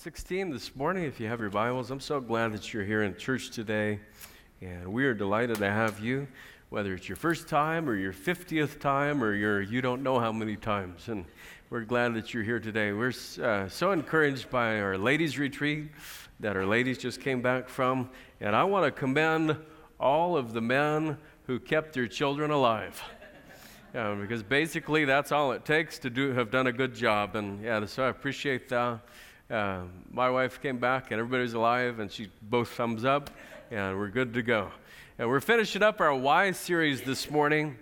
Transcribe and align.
Romans 0.00 0.16
16 0.16 0.50
this 0.50 0.74
morning, 0.76 1.04
if 1.04 1.20
you 1.20 1.26
have 1.26 1.40
your 1.40 1.50
Bibles. 1.50 1.90
I'm 1.90 2.00
so 2.00 2.22
glad 2.22 2.52
that 2.52 2.72
you're 2.72 2.84
here 2.84 3.02
in 3.02 3.14
church 3.16 3.50
today, 3.50 4.00
and 4.62 4.90
we 4.90 5.04
are 5.04 5.12
delighted 5.12 5.56
to 5.56 5.70
have 5.70 6.00
you, 6.00 6.26
whether 6.70 6.94
it's 6.94 7.06
your 7.06 7.16
first 7.16 7.48
time 7.48 7.86
or 7.86 7.94
your 7.96 8.14
50th 8.14 8.78
time 8.78 9.22
or 9.22 9.34
your 9.34 9.60
you 9.60 9.82
don't 9.82 10.02
know 10.02 10.18
how 10.18 10.32
many 10.32 10.56
times. 10.56 11.08
And 11.08 11.26
we're 11.68 11.84
glad 11.84 12.14
that 12.14 12.32
you're 12.32 12.42
here 12.42 12.58
today. 12.58 12.92
We're 12.92 13.12
uh, 13.42 13.68
so 13.68 13.92
encouraged 13.92 14.48
by 14.48 14.80
our 14.80 14.96
ladies' 14.96 15.38
retreat 15.38 15.90
that 16.38 16.56
our 16.56 16.64
ladies 16.64 16.96
just 16.96 17.20
came 17.20 17.42
back 17.42 17.68
from, 17.68 18.08
and 18.40 18.56
I 18.56 18.64
want 18.64 18.86
to 18.86 18.98
commend 18.98 19.54
all 19.98 20.34
of 20.34 20.54
the 20.54 20.62
men 20.62 21.18
who 21.46 21.60
kept 21.60 21.92
their 21.92 22.06
children 22.06 22.50
alive. 22.50 23.02
Yeah, 23.94 24.14
because 24.14 24.42
basically 24.42 25.04
that's 25.04 25.30
all 25.30 25.52
it 25.52 25.66
takes 25.66 25.98
to 25.98 26.08
do 26.08 26.32
have 26.32 26.50
done 26.50 26.68
a 26.68 26.72
good 26.72 26.94
job, 26.94 27.36
and 27.36 27.62
yeah, 27.62 27.84
so 27.84 28.04
I 28.04 28.08
appreciate 28.08 28.70
that. 28.70 29.00
Uh, 29.50 29.80
my 30.12 30.30
wife 30.30 30.62
came 30.62 30.78
back, 30.78 31.10
and 31.10 31.18
everybody's 31.18 31.54
alive, 31.54 31.98
and 31.98 32.08
she 32.08 32.28
both 32.40 32.68
thumbs 32.68 33.04
up, 33.04 33.30
and 33.72 33.98
we're 33.98 34.06
good 34.06 34.32
to 34.32 34.42
go. 34.42 34.70
And 35.18 35.28
we're 35.28 35.40
finishing 35.40 35.82
up 35.82 36.00
our 36.00 36.14
Why 36.14 36.52
series 36.52 37.02
this 37.02 37.28
morning, 37.28 37.76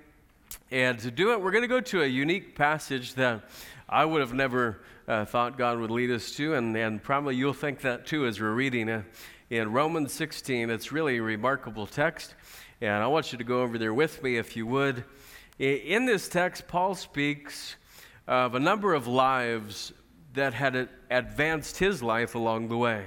and 0.71 0.99
to 1.01 1.11
do 1.11 1.33
it, 1.33 1.43
we're 1.43 1.51
going 1.51 1.65
to 1.65 1.69
go 1.69 1.83
to 1.83 2.03
a 2.03 2.07
unique 2.07 2.57
passage 2.57 3.13
that 3.17 3.43
I 3.87 4.07
would 4.07 4.23
have 4.23 4.33
never 4.33 4.80
uh, 5.07 5.27
thought 5.27 5.59
God 5.59 5.79
would 5.79 5.91
lead 5.91 6.10
us 6.10 6.33
to, 6.37 6.55
and, 6.55 6.75
and 6.75 7.02
probably 7.02 7.37
you'll 7.37 7.52
think 7.52 7.82
that 7.82 8.07
too 8.07 8.25
as 8.25 8.41
we're 8.41 8.55
reading 8.55 8.88
it. 8.88 9.05
In 9.51 9.71
Romans 9.71 10.15
16, 10.15 10.71
it's 10.71 10.91
really 10.91 11.19
a 11.19 11.23
remarkable 11.23 11.87
text, 11.87 12.35
and 12.80 13.03
I 13.03 13.07
want 13.09 13.30
you 13.30 13.37
to 13.37 13.45
go 13.45 13.60
over 13.60 13.77
there 13.77 13.93
with 13.93 14.23
me 14.23 14.38
if 14.38 14.57
you 14.57 14.66
would. 14.66 15.05
In 15.59 16.07
this 16.07 16.30
text, 16.30 16.66
Paul 16.66 16.95
speaks 16.95 17.77
of 18.27 18.55
a 18.55 18.60
number 18.60 18.95
of 18.95 19.07
lives 19.07 19.93
that 20.34 20.54
had 20.54 20.88
advanced 21.10 21.79
his 21.79 22.02
life 22.02 22.34
along 22.34 22.68
the 22.68 22.76
way, 22.76 23.07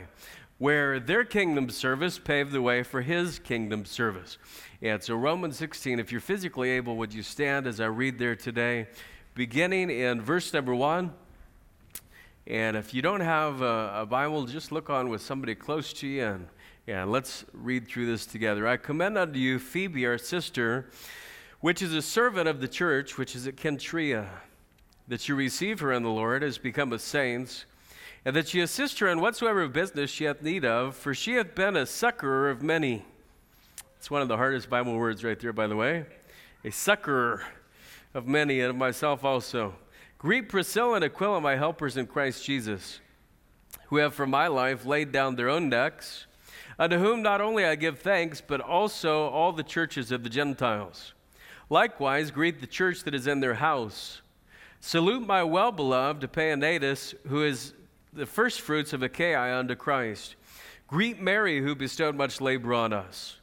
where 0.58 1.00
their 1.00 1.24
kingdom 1.24 1.70
service 1.70 2.20
paved 2.20 2.52
the 2.52 2.62
way 2.62 2.84
for 2.84 3.02
his 3.02 3.40
kingdom 3.40 3.86
service. 3.86 4.38
And 4.82 5.02
so, 5.02 5.16
Romans 5.16 5.58
16, 5.58 6.00
if 6.00 6.12
you're 6.12 6.22
physically 6.22 6.72
able, 6.72 6.98
would 6.98 7.14
you 7.14 7.24
stand 7.24 7.68
as 7.68 7.80
I 7.80 7.86
read 7.86 8.18
there 8.18 8.36
today, 8.36 8.88
beginning 9.36 9.90
in 9.90 10.22
verse 10.22 10.54
number 10.54 10.74
one? 10.76 11.14
And 12.48 12.76
if 12.76 12.94
you 12.94 13.02
don't 13.02 13.22
have 13.22 13.62
a, 13.62 14.02
a 14.02 14.06
Bible, 14.06 14.46
just 14.46 14.72
look 14.72 14.90
on 14.90 15.10
with 15.10 15.22
somebody 15.22 15.54
close 15.54 15.94
to 15.94 16.08
you 16.08 16.26
and, 16.26 16.48
and 16.88 17.12
let's 17.12 17.46
read 17.54 17.88
through 17.88 18.08
this 18.08 18.26
together. 18.26 18.68
I 18.68 18.78
commend 18.78 19.18
unto 19.18 19.38
you 19.38 19.60
Phoebe, 19.60 20.06
our 20.06 20.18
sister 20.18 20.90
which 21.62 21.84
is 21.84 21.94
a 21.94 22.02
servant 22.02 22.48
of 22.48 22.60
the 22.60 22.68
church 22.68 23.18
which 23.18 23.36
is 23.36 23.48
at 23.48 23.56
Cenchrea, 23.56 24.28
that 25.12 25.28
you 25.28 25.36
receive 25.36 25.82
her 25.82 25.92
in 25.92 26.04
the 26.04 26.10
Lord 26.10 26.42
as 26.42 26.58
become 26.58 26.94
a 26.94 26.98
saint, 26.98 27.66
and 28.24 28.34
that 28.34 28.54
ye 28.54 28.62
assist 28.62 29.00
her 29.00 29.10
in 29.10 29.20
whatsoever 29.20 29.68
business 29.68 30.10
she 30.10 30.24
hath 30.24 30.42
need 30.42 30.64
of, 30.64 30.96
for 30.96 31.14
she 31.14 31.34
hath 31.34 31.54
been 31.54 31.76
a 31.76 31.86
succorer 31.86 32.50
of 32.50 32.64
many. 32.64 33.04
It's 33.98 34.10
one 34.10 34.22
of 34.22 34.30
the 34.30 34.38
hardest 34.38 34.70
Bible 34.70 34.96
words 34.96 35.22
right 35.22 35.38
there, 35.38 35.52
by 35.52 35.68
the 35.68 35.76
way. 35.76 36.06
A 36.64 36.72
succorer 36.72 37.44
of 38.14 38.26
many, 38.26 38.62
and 38.62 38.70
of 38.70 38.78
myself 38.78 39.26
also. 39.26 39.76
Greet 40.18 40.48
Priscilla 40.48 40.94
and 40.94 41.04
Aquila, 41.04 41.42
my 41.42 41.58
helpers 41.58 41.98
in 41.98 42.08
Christ 42.08 42.46
Jesus, 42.46 43.02
who 43.88 43.98
have 43.98 44.14
for 44.14 44.26
my 44.26 44.48
life 44.48 44.86
laid 44.86 45.12
down 45.12 45.36
their 45.36 45.50
own 45.50 45.68
necks, 45.68 46.26
unto 46.80 46.98
whom 46.98 47.22
not 47.22 47.42
only 47.42 47.66
I 47.66 47.76
give 47.76 48.00
thanks, 48.00 48.40
but 48.40 48.62
also 48.62 49.28
all 49.28 49.52
the 49.52 49.62
churches 49.62 50.10
of 50.10 50.24
the 50.24 50.30
Gentiles. 50.30 51.12
Likewise, 51.70 52.32
greet 52.32 52.62
the 52.62 52.66
church 52.66 53.04
that 53.04 53.14
is 53.14 53.28
in 53.28 53.42
their 53.42 53.56
house. 53.56 54.22
Salute 54.84 55.28
my 55.28 55.44
well 55.44 55.72
beloved 55.72 56.24
Epaenetus, 56.24 57.14
who 57.28 57.44
is 57.44 57.76
the 58.12 58.26
firstfruits 58.26 58.94
of 58.94 59.04
Achaia 59.04 59.60
unto 59.60 59.76
Christ. 59.76 60.36
Greet 60.88 61.22
Mary, 61.22 61.62
who 61.62 61.76
bestowed 61.76 62.16
much 62.16 62.42
labor 62.42 62.74
on 62.74 62.92
us. 62.92 63.38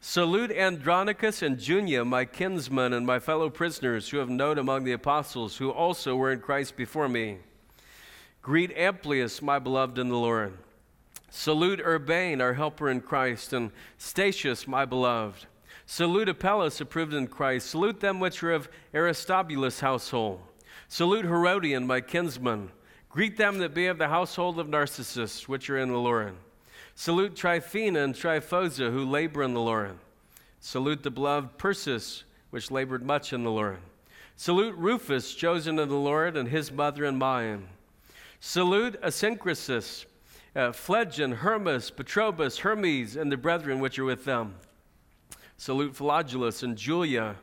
Salute 0.00 0.50
Andronicus 0.50 1.42
and 1.42 1.60
Junia, 1.60 2.04
my 2.04 2.24
kinsmen 2.24 2.92
and 2.92 3.06
my 3.06 3.20
fellow 3.20 3.48
prisoners, 3.48 4.08
who 4.08 4.16
have 4.16 4.28
known 4.28 4.58
among 4.58 4.82
the 4.82 4.92
apostles, 4.92 5.58
who 5.58 5.70
also 5.70 6.16
were 6.16 6.32
in 6.32 6.40
Christ 6.40 6.76
before 6.76 7.08
me. 7.08 7.38
Greet 8.42 8.76
Amplias, 8.76 9.40
my 9.40 9.60
beloved 9.60 9.96
in 9.96 10.08
the 10.08 10.16
Lord. 10.16 10.58
Salute 11.30 11.80
Urbane, 11.80 12.40
our 12.40 12.54
helper 12.54 12.90
in 12.90 13.00
Christ, 13.00 13.52
and 13.52 13.70
Stachys, 13.96 14.66
my 14.66 14.84
beloved. 14.84 15.46
Salute 15.86 16.28
Apelles, 16.28 16.80
approved 16.80 17.14
in 17.14 17.28
Christ. 17.28 17.70
Salute 17.70 18.00
them 18.00 18.18
which 18.18 18.42
are 18.42 18.52
of 18.52 18.68
Aristobulus' 18.92 19.78
household. 19.78 20.40
Salute 20.88 21.24
Herodion, 21.24 21.86
my 21.86 22.00
kinsman. 22.00 22.70
Greet 23.08 23.36
them 23.36 23.58
that 23.58 23.74
be 23.74 23.86
of 23.86 23.98
the 23.98 24.08
household 24.08 24.58
of 24.58 24.68
Narcissus, 24.68 25.48
which 25.48 25.68
are 25.68 25.78
in 25.78 25.90
the 25.90 25.98
Lord. 25.98 26.34
Salute 26.94 27.34
Tryphena 27.34 28.00
and 28.00 28.14
Tryphosa, 28.14 28.90
who 28.90 29.04
labor 29.04 29.42
in 29.42 29.54
the 29.54 29.60
Lord. 29.60 29.98
Salute 30.60 31.02
the 31.02 31.10
beloved 31.10 31.58
Persis, 31.58 32.24
which 32.50 32.70
labored 32.70 33.04
much 33.04 33.32
in 33.32 33.42
the 33.42 33.50
Lord. 33.50 33.78
Salute 34.36 34.76
Rufus, 34.76 35.34
chosen 35.34 35.78
of 35.78 35.88
the 35.88 35.96
Lord, 35.96 36.36
and 36.36 36.48
his 36.48 36.70
mother 36.70 37.04
and 37.04 37.18
mine. 37.18 37.68
Salute 38.40 39.00
Asyncritus, 39.02 40.06
uh, 40.56 40.72
Phlegon, 40.72 41.32
Hermas, 41.32 41.90
Patrobas, 41.90 42.60
Hermes, 42.60 43.16
and 43.16 43.30
the 43.30 43.36
brethren 43.36 43.80
which 43.80 43.98
are 43.98 44.04
with 44.04 44.24
them. 44.24 44.54
Salute 45.56 45.94
Philologus 45.94 46.62
and 46.62 46.76
Julia, 46.76 47.36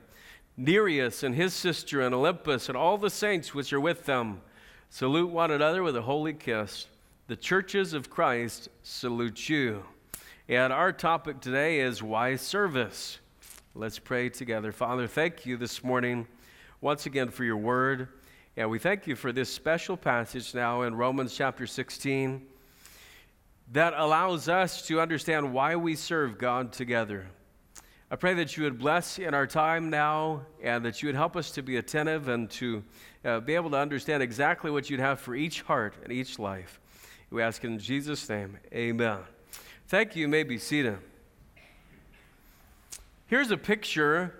Nereus 0.57 1.21
and 1.21 1.35
his 1.35 1.53
sister, 1.53 2.01
and 2.01 2.15
Olympas 2.15 2.67
and 2.67 2.75
all 2.75 2.97
the 2.97 3.11
saints 3.11 3.53
which 3.53 3.71
are 3.71 3.79
with 3.79 4.05
them. 4.05 4.41
Salute 4.89 5.29
one 5.29 5.51
another 5.51 5.83
with 5.83 5.95
a 5.95 6.01
holy 6.01 6.33
kiss. 6.33 6.87
The 7.27 7.35
churches 7.35 7.93
of 7.93 8.09
Christ 8.09 8.69
salute 8.81 9.47
you. 9.47 9.85
And 10.49 10.73
our 10.73 10.91
topic 10.91 11.41
today 11.41 11.81
is 11.81 12.01
why 12.01 12.37
service. 12.37 13.19
Let's 13.75 13.99
pray 13.99 14.29
together. 14.29 14.71
Father, 14.71 15.05
thank 15.05 15.45
you 15.45 15.57
this 15.57 15.83
morning 15.83 16.25
once 16.81 17.05
again 17.05 17.29
for 17.29 17.43
your 17.43 17.57
word. 17.57 18.07
And 18.55 18.71
we 18.71 18.79
thank 18.79 19.05
you 19.05 19.15
for 19.15 19.31
this 19.31 19.53
special 19.53 19.95
passage 19.95 20.55
now 20.55 20.81
in 20.81 20.95
Romans 20.95 21.35
chapter 21.35 21.67
16 21.67 22.47
that 23.73 23.93
allows 23.95 24.49
us 24.49 24.87
to 24.87 24.99
understand 24.99 25.53
why 25.53 25.75
we 25.75 25.95
serve 25.95 26.39
God 26.39 26.71
together. 26.71 27.27
I 28.09 28.15
pray 28.15 28.35
that 28.35 28.55
you 28.55 28.63
would 28.63 28.79
bless 28.79 29.19
in 29.19 29.33
our 29.33 29.45
time 29.45 29.89
now 29.89 30.43
and 30.63 30.85
that 30.85 31.01
you 31.01 31.09
would 31.09 31.15
help 31.15 31.35
us 31.35 31.51
to 31.51 31.61
be 31.61 31.75
attentive 31.75 32.29
and 32.29 32.49
to 32.51 32.81
uh, 33.25 33.41
be 33.41 33.53
able 33.53 33.69
to 33.71 33.77
understand 33.77 34.23
exactly 34.23 34.71
what 34.71 34.89
you'd 34.89 35.01
have 35.01 35.19
for 35.19 35.35
each 35.35 35.61
heart 35.63 35.93
and 36.01 36.13
each 36.13 36.39
life. 36.39 36.79
We 37.31 37.41
ask 37.41 37.65
in 37.65 37.77
Jesus' 37.79 38.29
name, 38.29 38.59
amen. 38.73 39.19
Thank 39.89 40.15
you. 40.15 40.21
You 40.21 40.29
may 40.29 40.43
be 40.43 40.57
seated. 40.57 40.97
Here's 43.25 43.51
a 43.51 43.57
picture 43.57 44.33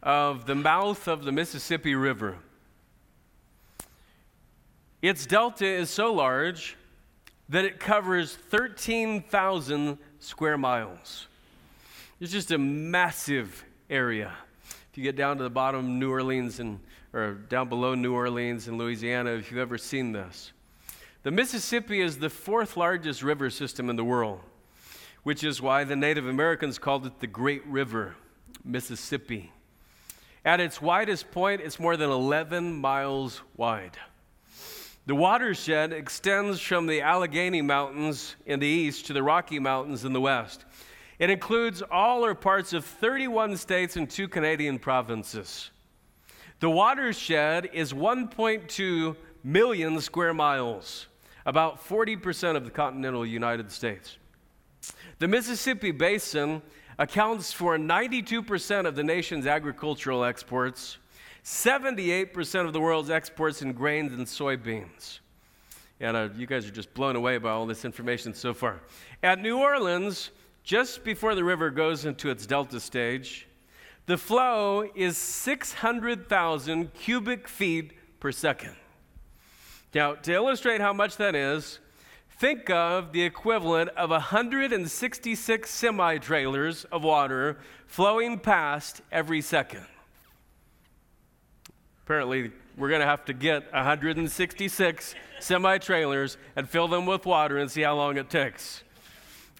of 0.00 0.46
the 0.46 0.54
mouth 0.54 1.08
of 1.08 1.24
the 1.24 1.32
Mississippi 1.32 1.96
River. 1.96 2.36
Its 5.02 5.26
delta 5.26 5.66
is 5.66 5.90
so 5.90 6.12
large 6.12 6.76
that 7.48 7.64
it 7.64 7.80
covers 7.80 8.36
13,000 8.36 9.98
square 10.20 10.56
miles. 10.56 11.26
It's 12.20 12.32
just 12.32 12.52
a 12.52 12.58
massive 12.58 13.64
area. 13.90 14.32
If 14.90 14.98
you 14.98 15.02
get 15.02 15.16
down 15.16 15.38
to 15.38 15.42
the 15.42 15.50
bottom 15.50 15.80
of 15.80 15.86
New 15.86 16.10
Orleans 16.10 16.60
and 16.60 16.78
or 17.12 17.34
down 17.34 17.68
below 17.68 17.94
New 17.94 18.12
Orleans 18.12 18.66
in 18.66 18.76
Louisiana, 18.76 19.30
if 19.32 19.50
you've 19.50 19.60
ever 19.60 19.78
seen 19.78 20.12
this. 20.12 20.52
The 21.22 21.30
Mississippi 21.30 22.00
is 22.00 22.18
the 22.18 22.28
fourth 22.28 22.76
largest 22.76 23.22
river 23.22 23.50
system 23.50 23.88
in 23.88 23.96
the 23.96 24.04
world, 24.04 24.40
which 25.22 25.44
is 25.44 25.62
why 25.62 25.84
the 25.84 25.96
Native 25.96 26.26
Americans 26.26 26.78
called 26.78 27.06
it 27.06 27.20
the 27.20 27.26
Great 27.26 27.64
River, 27.66 28.16
Mississippi. 28.64 29.52
At 30.44 30.60
its 30.60 30.82
widest 30.82 31.30
point, 31.30 31.62
it's 31.62 31.78
more 31.78 31.96
than 31.96 32.10
11 32.10 32.74
miles 32.74 33.40
wide. 33.56 33.96
The 35.06 35.14
watershed 35.14 35.92
extends 35.92 36.60
from 36.60 36.86
the 36.86 37.00
Allegheny 37.00 37.62
Mountains 37.62 38.34
in 38.44 38.58
the 38.58 38.66
east 38.66 39.06
to 39.06 39.12
the 39.12 39.22
Rocky 39.22 39.58
Mountains 39.58 40.04
in 40.04 40.12
the 40.12 40.20
west. 40.20 40.64
It 41.18 41.30
includes 41.30 41.82
all 41.90 42.24
or 42.24 42.34
parts 42.34 42.72
of 42.72 42.84
31 42.84 43.56
states 43.56 43.96
and 43.96 44.08
two 44.10 44.28
Canadian 44.28 44.78
provinces. 44.78 45.70
The 46.60 46.70
watershed 46.70 47.70
is 47.72 47.92
1.2 47.92 49.16
million 49.44 50.00
square 50.00 50.34
miles, 50.34 51.06
about 51.46 51.86
40% 51.86 52.56
of 52.56 52.64
the 52.64 52.70
continental 52.70 53.24
United 53.24 53.70
States. 53.70 54.16
The 55.18 55.28
Mississippi 55.28 55.90
Basin 55.90 56.62
accounts 56.98 57.52
for 57.52 57.76
92% 57.76 58.86
of 58.86 58.96
the 58.96 59.04
nation's 59.04 59.46
agricultural 59.46 60.24
exports, 60.24 60.98
78% 61.44 62.66
of 62.66 62.72
the 62.72 62.80
world's 62.80 63.10
exports 63.10 63.62
in 63.62 63.72
grains 63.72 64.12
and 64.12 64.26
soybeans. 64.26 65.20
And 66.00 66.16
uh, 66.16 66.28
you 66.36 66.46
guys 66.46 66.66
are 66.66 66.72
just 66.72 66.92
blown 66.94 67.16
away 67.16 67.38
by 67.38 67.50
all 67.50 67.66
this 67.66 67.84
information 67.84 68.34
so 68.34 68.52
far. 68.52 68.80
At 69.22 69.40
New 69.40 69.58
Orleans, 69.58 70.30
just 70.64 71.04
before 71.04 71.34
the 71.34 71.44
river 71.44 71.70
goes 71.70 72.06
into 72.06 72.30
its 72.30 72.46
delta 72.46 72.80
stage, 72.80 73.46
the 74.06 74.16
flow 74.16 74.88
is 74.94 75.16
600,000 75.18 76.94
cubic 76.94 77.46
feet 77.46 77.92
per 78.18 78.32
second. 78.32 78.74
Now, 79.94 80.14
to 80.14 80.32
illustrate 80.32 80.80
how 80.80 80.92
much 80.92 81.18
that 81.18 81.34
is, 81.34 81.78
think 82.38 82.70
of 82.70 83.12
the 83.12 83.22
equivalent 83.22 83.90
of 83.90 84.10
166 84.10 85.70
semi 85.70 86.18
trailers 86.18 86.84
of 86.84 87.04
water 87.04 87.58
flowing 87.86 88.38
past 88.38 89.02
every 89.12 89.42
second. 89.42 89.86
Apparently, 92.04 92.50
we're 92.76 92.88
going 92.88 93.00
to 93.00 93.06
have 93.06 93.24
to 93.26 93.32
get 93.32 93.72
166 93.72 95.14
semi 95.40 95.78
trailers 95.78 96.36
and 96.56 96.68
fill 96.68 96.88
them 96.88 97.06
with 97.06 97.26
water 97.26 97.58
and 97.58 97.70
see 97.70 97.82
how 97.82 97.94
long 97.94 98.16
it 98.16 98.30
takes. 98.30 98.83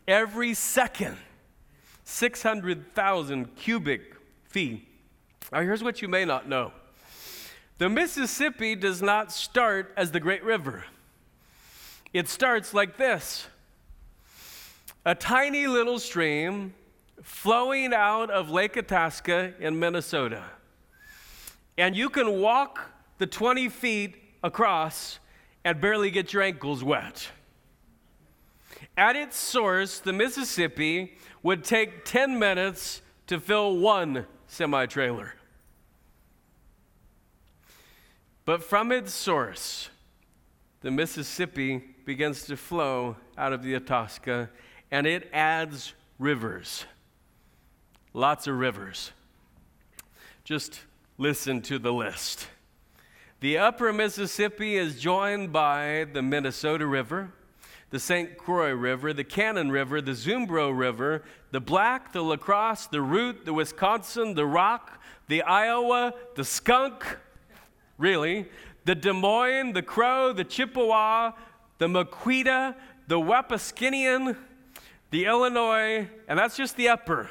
Every 0.07 0.55
second, 0.55 1.17
600,000 2.05 3.57
cubic 3.57 4.15
feet. 4.49 4.87
Now, 5.51 5.61
here's 5.63 5.83
what 5.83 6.03
you 6.03 6.09
may 6.09 6.25
not 6.25 6.49
know 6.49 6.73
the 7.79 7.89
Mississippi 7.89 8.77
does 8.77 9.03
not 9.03 9.33
start 9.33 9.93
as 9.97 10.13
the 10.13 10.21
Great 10.21 10.45
River, 10.45 10.85
it 12.13 12.29
starts 12.29 12.73
like 12.73 12.97
this 12.97 13.47
a 15.07 15.15
tiny 15.15 15.67
little 15.67 15.99
stream 15.99 16.73
flowing 17.23 17.93
out 17.93 18.31
of 18.31 18.51
Lake 18.51 18.77
Itasca 18.77 19.55
in 19.61 19.79
Minnesota. 19.79 20.45
And 21.77 21.97
you 21.97 22.09
can 22.09 22.41
walk 22.41 22.81
the 23.19 23.27
20 23.27 23.69
feet 23.69 24.17
across 24.43 25.19
and 25.65 25.81
barely 25.81 26.11
get 26.11 26.33
your 26.33 26.43
ankles 26.43 26.83
wet. 26.85 27.29
At 28.97 29.17
its 29.17 29.37
source, 29.37 29.99
the 29.99 30.13
Mississippi 30.13 31.17
would 31.43 31.65
take 31.65 32.05
10 32.05 32.39
minutes 32.39 33.03
to 33.27 33.41
fill 33.41 33.77
one 33.77 34.27
semi 34.47 34.87
trailer. 34.87 35.35
But 38.45 38.63
from 38.63 38.93
its 38.93 39.13
source, 39.13 39.89
the 40.83 40.91
Mississippi 40.91 41.83
begins 42.05 42.47
to 42.47 42.57
flow 42.57 43.17
out 43.39 43.53
of 43.53 43.63
the 43.63 43.75
Itasca 43.75 44.51
and 44.91 45.07
it 45.07 45.29
adds 45.33 45.95
rivers. 46.19 46.85
Lots 48.13 48.47
of 48.47 48.57
rivers. 48.57 49.13
Just 50.45 50.81
listen 51.17 51.63
to 51.63 51.79
the 51.79 51.93
list. 51.93 52.49
The 53.41 53.59
upper 53.59 53.93
Mississippi 53.93 54.77
is 54.77 55.01
joined 55.01 55.53
by 55.53 56.07
the 56.13 56.23
Minnesota 56.23 56.87
River, 56.87 57.33
the 57.91 57.99
St. 57.99 58.37
Croix 58.37 58.73
River, 58.73 59.13
the 59.13 59.25
Cannon 59.25 59.71
River, 59.71 60.01
the 60.01 60.13
Zumbro 60.13 60.77
River, 60.77 61.23
the 61.51 61.61
Black, 61.61 62.13
the 62.13 62.23
La 62.23 62.37
Crosse, 62.37 62.87
the 62.87 63.01
Root, 63.01 63.45
the 63.45 63.53
Wisconsin, 63.53 64.35
the 64.35 64.47
Rock, 64.47 65.01
the 65.29 65.43
Iowa, 65.43 66.15
the 66.35 66.45
Skunk, 66.45 67.19
really, 67.99 68.47
the 68.85 68.95
Des 68.95 69.13
Moines, 69.13 69.73
the 69.73 69.83
Crow, 69.83 70.33
the 70.33 70.45
Chippewa, 70.45 71.33
the 71.79 71.87
Maquoketa, 71.87 72.75
the 73.07 73.17
Wapsipinicon, 73.17 74.37
the 75.11 75.27
Illinois, 75.27 76.09
and 76.29 76.39
that's 76.39 76.57
just 76.57 76.77
the 76.77 76.89
upper. 76.89 77.31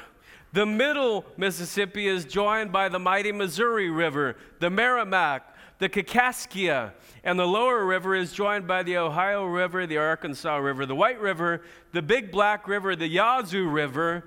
The 0.52 0.64
middle 0.64 1.24
Mississippi 1.36 2.06
is 2.06 2.24
joined 2.24 2.70
by 2.72 2.88
the 2.88 2.98
mighty 2.98 3.32
Missouri 3.32 3.90
River, 3.90 4.36
the 4.60 4.70
Meramec, 4.70 5.40
the 5.78 5.88
Kaskaskia, 5.88 6.92
and 7.22 7.38
the 7.38 7.46
lower 7.46 7.84
river 7.84 8.14
is 8.14 8.32
joined 8.32 8.66
by 8.66 8.82
the 8.82 8.96
Ohio 8.96 9.44
River, 9.44 9.86
the 9.86 9.96
Arkansas 9.96 10.56
River, 10.56 10.86
the 10.86 10.94
White 10.94 11.20
River, 11.20 11.62
the 11.92 12.02
Big 12.02 12.30
Black 12.30 12.68
River, 12.68 12.94
the 12.94 13.08
Yazoo 13.08 13.68
River, 13.68 14.24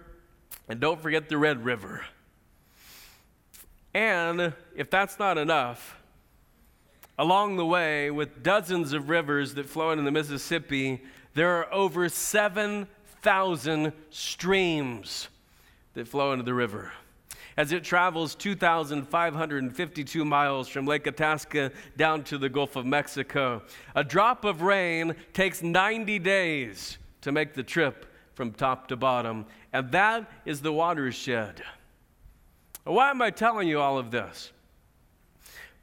and 0.68 0.80
don't 0.80 1.02
forget 1.02 1.30
the 1.30 1.38
Red 1.38 1.64
River. 1.64 2.06
And 3.94 4.54
if 4.76 4.90
that's 4.90 5.18
not 5.18 5.38
enough, 5.38 5.98
along 7.18 7.58
the 7.58 7.66
way, 7.66 8.12
with 8.12 8.44
dozens 8.44 8.94
of 8.94 9.10
rivers 9.10 9.54
that 9.56 9.66
flow 9.68 9.92
into 9.92 10.04
the 10.04 10.12
Mississippi, 10.12 11.02
there 11.34 11.58
are 11.58 11.74
over 11.74 12.10
7,000 12.10 13.94
streams 14.10 15.30
that 15.94 16.08
flow 16.08 16.32
into 16.32 16.44
the 16.44 16.54
river. 16.54 16.92
As 17.58 17.72
it 17.72 17.84
travels 17.84 18.36
2,552 18.36 20.24
miles 20.24 20.68
from 20.68 20.86
Lake 20.86 21.08
Itasca 21.08 21.72
down 21.98 22.24
to 22.26 22.38
the 22.38 22.50
Gulf 22.50 22.76
of 22.76 22.86
Mexico, 22.86 23.64
a 23.96 24.04
drop 24.04 24.46
of 24.46 24.62
rain 24.62 25.16
takes 25.34 25.64
90 25.64 26.20
days 26.20 27.00
to 27.22 27.32
make 27.32 27.56
the 27.56 27.64
trip 27.64 28.06
from 28.36 28.52
top 28.52 28.88
to 28.90 28.96
bottom, 28.96 29.48
and 29.74 29.92
that 29.92 30.30
is 30.46 30.62
the 30.62 30.72
watershed. 30.72 31.64
Why 32.84 33.10
am 33.10 33.24
I 33.24 33.32
telling 33.32 33.68
you 33.68 33.82
all 33.82 33.98
of 33.98 34.12
this? 34.12 34.52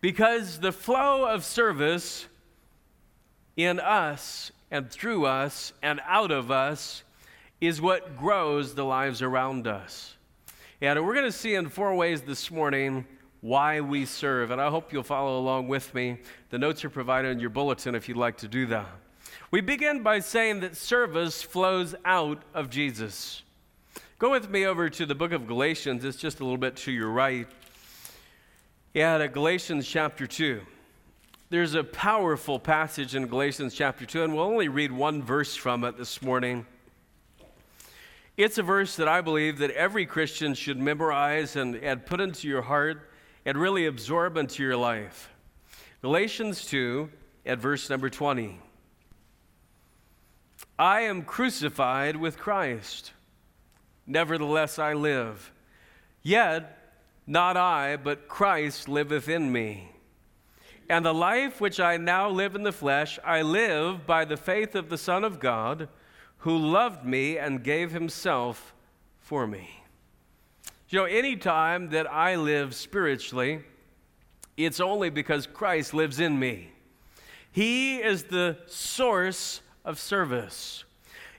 Because 0.00 0.60
the 0.60 0.70
flow 0.70 1.24
of 1.24 1.44
service 1.44 2.26
in 3.56 3.80
us 3.80 4.52
and 4.70 4.88
through 4.90 5.26
us 5.26 5.72
and 5.82 6.00
out 6.06 6.30
of 6.30 6.52
us 6.52 7.02
is 7.60 7.80
what 7.80 8.16
grows 8.16 8.74
the 8.74 8.84
lives 8.84 9.22
around 9.22 9.66
us. 9.66 10.14
And 10.86 11.02
we're 11.06 11.14
going 11.14 11.24
to 11.24 11.32
see 11.32 11.54
in 11.54 11.70
four 11.70 11.94
ways 11.94 12.20
this 12.20 12.50
morning 12.50 13.06
why 13.40 13.80
we 13.80 14.04
serve. 14.04 14.50
And 14.50 14.60
I 14.60 14.68
hope 14.68 14.92
you'll 14.92 15.02
follow 15.02 15.38
along 15.38 15.66
with 15.68 15.94
me. 15.94 16.18
The 16.50 16.58
notes 16.58 16.84
are 16.84 16.90
provided 16.90 17.30
in 17.30 17.40
your 17.40 17.48
bulletin 17.48 17.94
if 17.94 18.06
you'd 18.06 18.18
like 18.18 18.36
to 18.38 18.48
do 18.48 18.66
that. 18.66 18.88
We 19.50 19.62
begin 19.62 20.02
by 20.02 20.20
saying 20.20 20.60
that 20.60 20.76
service 20.76 21.42
flows 21.42 21.94
out 22.04 22.42
of 22.52 22.68
Jesus. 22.68 23.42
Go 24.18 24.30
with 24.30 24.50
me 24.50 24.66
over 24.66 24.90
to 24.90 25.06
the 25.06 25.14
book 25.14 25.32
of 25.32 25.46
Galatians. 25.46 26.04
It's 26.04 26.18
just 26.18 26.40
a 26.40 26.44
little 26.44 26.58
bit 26.58 26.76
to 26.76 26.92
your 26.92 27.08
right. 27.08 27.48
Yeah, 28.92 29.26
Galatians 29.26 29.88
chapter 29.88 30.26
2. 30.26 30.60
There's 31.48 31.72
a 31.72 31.82
powerful 31.82 32.58
passage 32.58 33.14
in 33.14 33.26
Galatians 33.26 33.74
chapter 33.74 34.04
2, 34.04 34.24
and 34.24 34.34
we'll 34.34 34.44
only 34.44 34.68
read 34.68 34.92
one 34.92 35.22
verse 35.22 35.54
from 35.56 35.82
it 35.84 35.96
this 35.96 36.20
morning. 36.20 36.66
It's 38.36 38.58
a 38.58 38.64
verse 38.64 38.96
that 38.96 39.06
I 39.06 39.20
believe 39.20 39.58
that 39.58 39.70
every 39.70 40.06
Christian 40.06 40.54
should 40.54 40.78
memorize 40.78 41.54
and, 41.54 41.76
and 41.76 42.04
put 42.04 42.20
into 42.20 42.48
your 42.48 42.62
heart 42.62 43.08
and 43.44 43.56
really 43.56 43.86
absorb 43.86 44.36
into 44.36 44.60
your 44.60 44.76
life. 44.76 45.30
Galatians 46.02 46.66
2 46.66 47.08
at 47.46 47.58
verse 47.58 47.88
number 47.88 48.10
20. 48.10 48.58
I 50.76 51.02
am 51.02 51.22
crucified 51.22 52.16
with 52.16 52.36
Christ. 52.36 53.12
Nevertheless, 54.04 54.80
I 54.80 54.94
live. 54.94 55.52
Yet, 56.24 56.76
not 57.28 57.56
I, 57.56 57.96
but 57.96 58.26
Christ 58.26 58.88
liveth 58.88 59.28
in 59.28 59.52
me. 59.52 59.92
And 60.90 61.06
the 61.06 61.14
life 61.14 61.60
which 61.60 61.78
I 61.78 61.98
now 61.98 62.28
live 62.28 62.56
in 62.56 62.64
the 62.64 62.72
flesh, 62.72 63.18
I 63.24 63.42
live 63.42 64.06
by 64.08 64.24
the 64.24 64.36
faith 64.36 64.74
of 64.74 64.88
the 64.88 64.98
Son 64.98 65.22
of 65.22 65.38
God 65.38 65.88
who 66.44 66.58
loved 66.58 67.06
me 67.06 67.38
and 67.38 67.64
gave 67.64 67.90
himself 67.90 68.74
for 69.18 69.46
me. 69.46 69.82
You 70.90 70.98
know, 70.98 71.06
anytime 71.06 71.88
that 71.88 72.06
I 72.12 72.36
live 72.36 72.74
spiritually, 72.74 73.64
it's 74.54 74.78
only 74.78 75.08
because 75.08 75.46
Christ 75.46 75.94
lives 75.94 76.20
in 76.20 76.38
me. 76.38 76.70
He 77.50 77.96
is 77.96 78.24
the 78.24 78.58
source 78.66 79.62
of 79.86 79.98
service. 79.98 80.84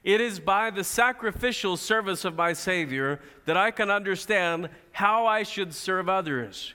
It 0.03 0.21
is 0.21 0.39
by 0.39 0.71
the 0.71 0.83
sacrificial 0.83 1.77
service 1.77 2.25
of 2.25 2.35
my 2.35 2.53
Savior 2.53 3.19
that 3.45 3.55
I 3.55 3.69
can 3.69 3.91
understand 3.91 4.69
how 4.91 5.27
I 5.27 5.43
should 5.43 5.75
serve 5.75 6.09
others. 6.09 6.74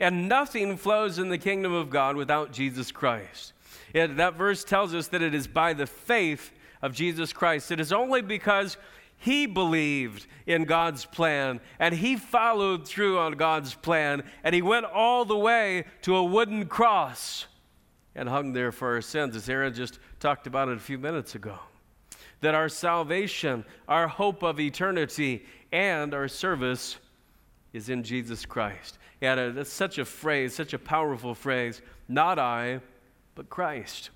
And 0.00 0.30
nothing 0.30 0.78
flows 0.78 1.18
in 1.18 1.28
the 1.28 1.36
kingdom 1.36 1.74
of 1.74 1.90
God 1.90 2.16
without 2.16 2.52
Jesus 2.52 2.90
Christ. 2.90 3.52
It, 3.92 4.16
that 4.16 4.36
verse 4.36 4.64
tells 4.64 4.94
us 4.94 5.08
that 5.08 5.20
it 5.20 5.34
is 5.34 5.46
by 5.46 5.74
the 5.74 5.86
faith 5.86 6.52
of 6.82 6.94
Jesus 6.94 7.32
Christ. 7.32 7.70
It 7.70 7.80
is 7.80 7.92
only 7.92 8.22
because 8.22 8.76
he 9.16 9.46
believed 9.46 10.26
in 10.46 10.64
God's 10.64 11.04
plan 11.04 11.60
and 11.78 11.94
he 11.94 12.16
followed 12.16 12.88
through 12.88 13.18
on 13.18 13.32
God's 13.32 13.74
plan 13.74 14.22
and 14.42 14.54
he 14.54 14.62
went 14.62 14.86
all 14.86 15.24
the 15.24 15.36
way 15.36 15.84
to 16.02 16.16
a 16.16 16.24
wooden 16.24 16.66
cross 16.66 17.46
and 18.14 18.28
hung 18.28 18.52
there 18.52 18.72
for 18.72 18.94
our 18.94 19.00
sins, 19.00 19.36
as 19.36 19.48
Aaron 19.48 19.72
just 19.72 19.98
talked 20.18 20.46
about 20.46 20.68
it 20.68 20.76
a 20.76 20.80
few 20.80 20.98
minutes 20.98 21.34
ago. 21.34 21.58
That 22.40 22.54
our 22.54 22.68
salvation, 22.68 23.64
our 23.86 24.08
hope 24.08 24.42
of 24.42 24.58
eternity, 24.58 25.44
and 25.70 26.14
our 26.14 26.26
service 26.26 26.96
is 27.72 27.88
in 27.88 28.02
Jesus 28.02 28.44
Christ. 28.44 28.98
Yeah, 29.20 29.34
uh, 29.34 29.50
that's 29.50 29.72
such 29.72 29.98
a 29.98 30.04
phrase, 30.04 30.54
such 30.54 30.72
a 30.72 30.78
powerful 30.78 31.34
phrase. 31.34 31.82
Not 32.08 32.38
I, 32.38 32.80
but 33.34 33.48
Christ. 33.50 34.10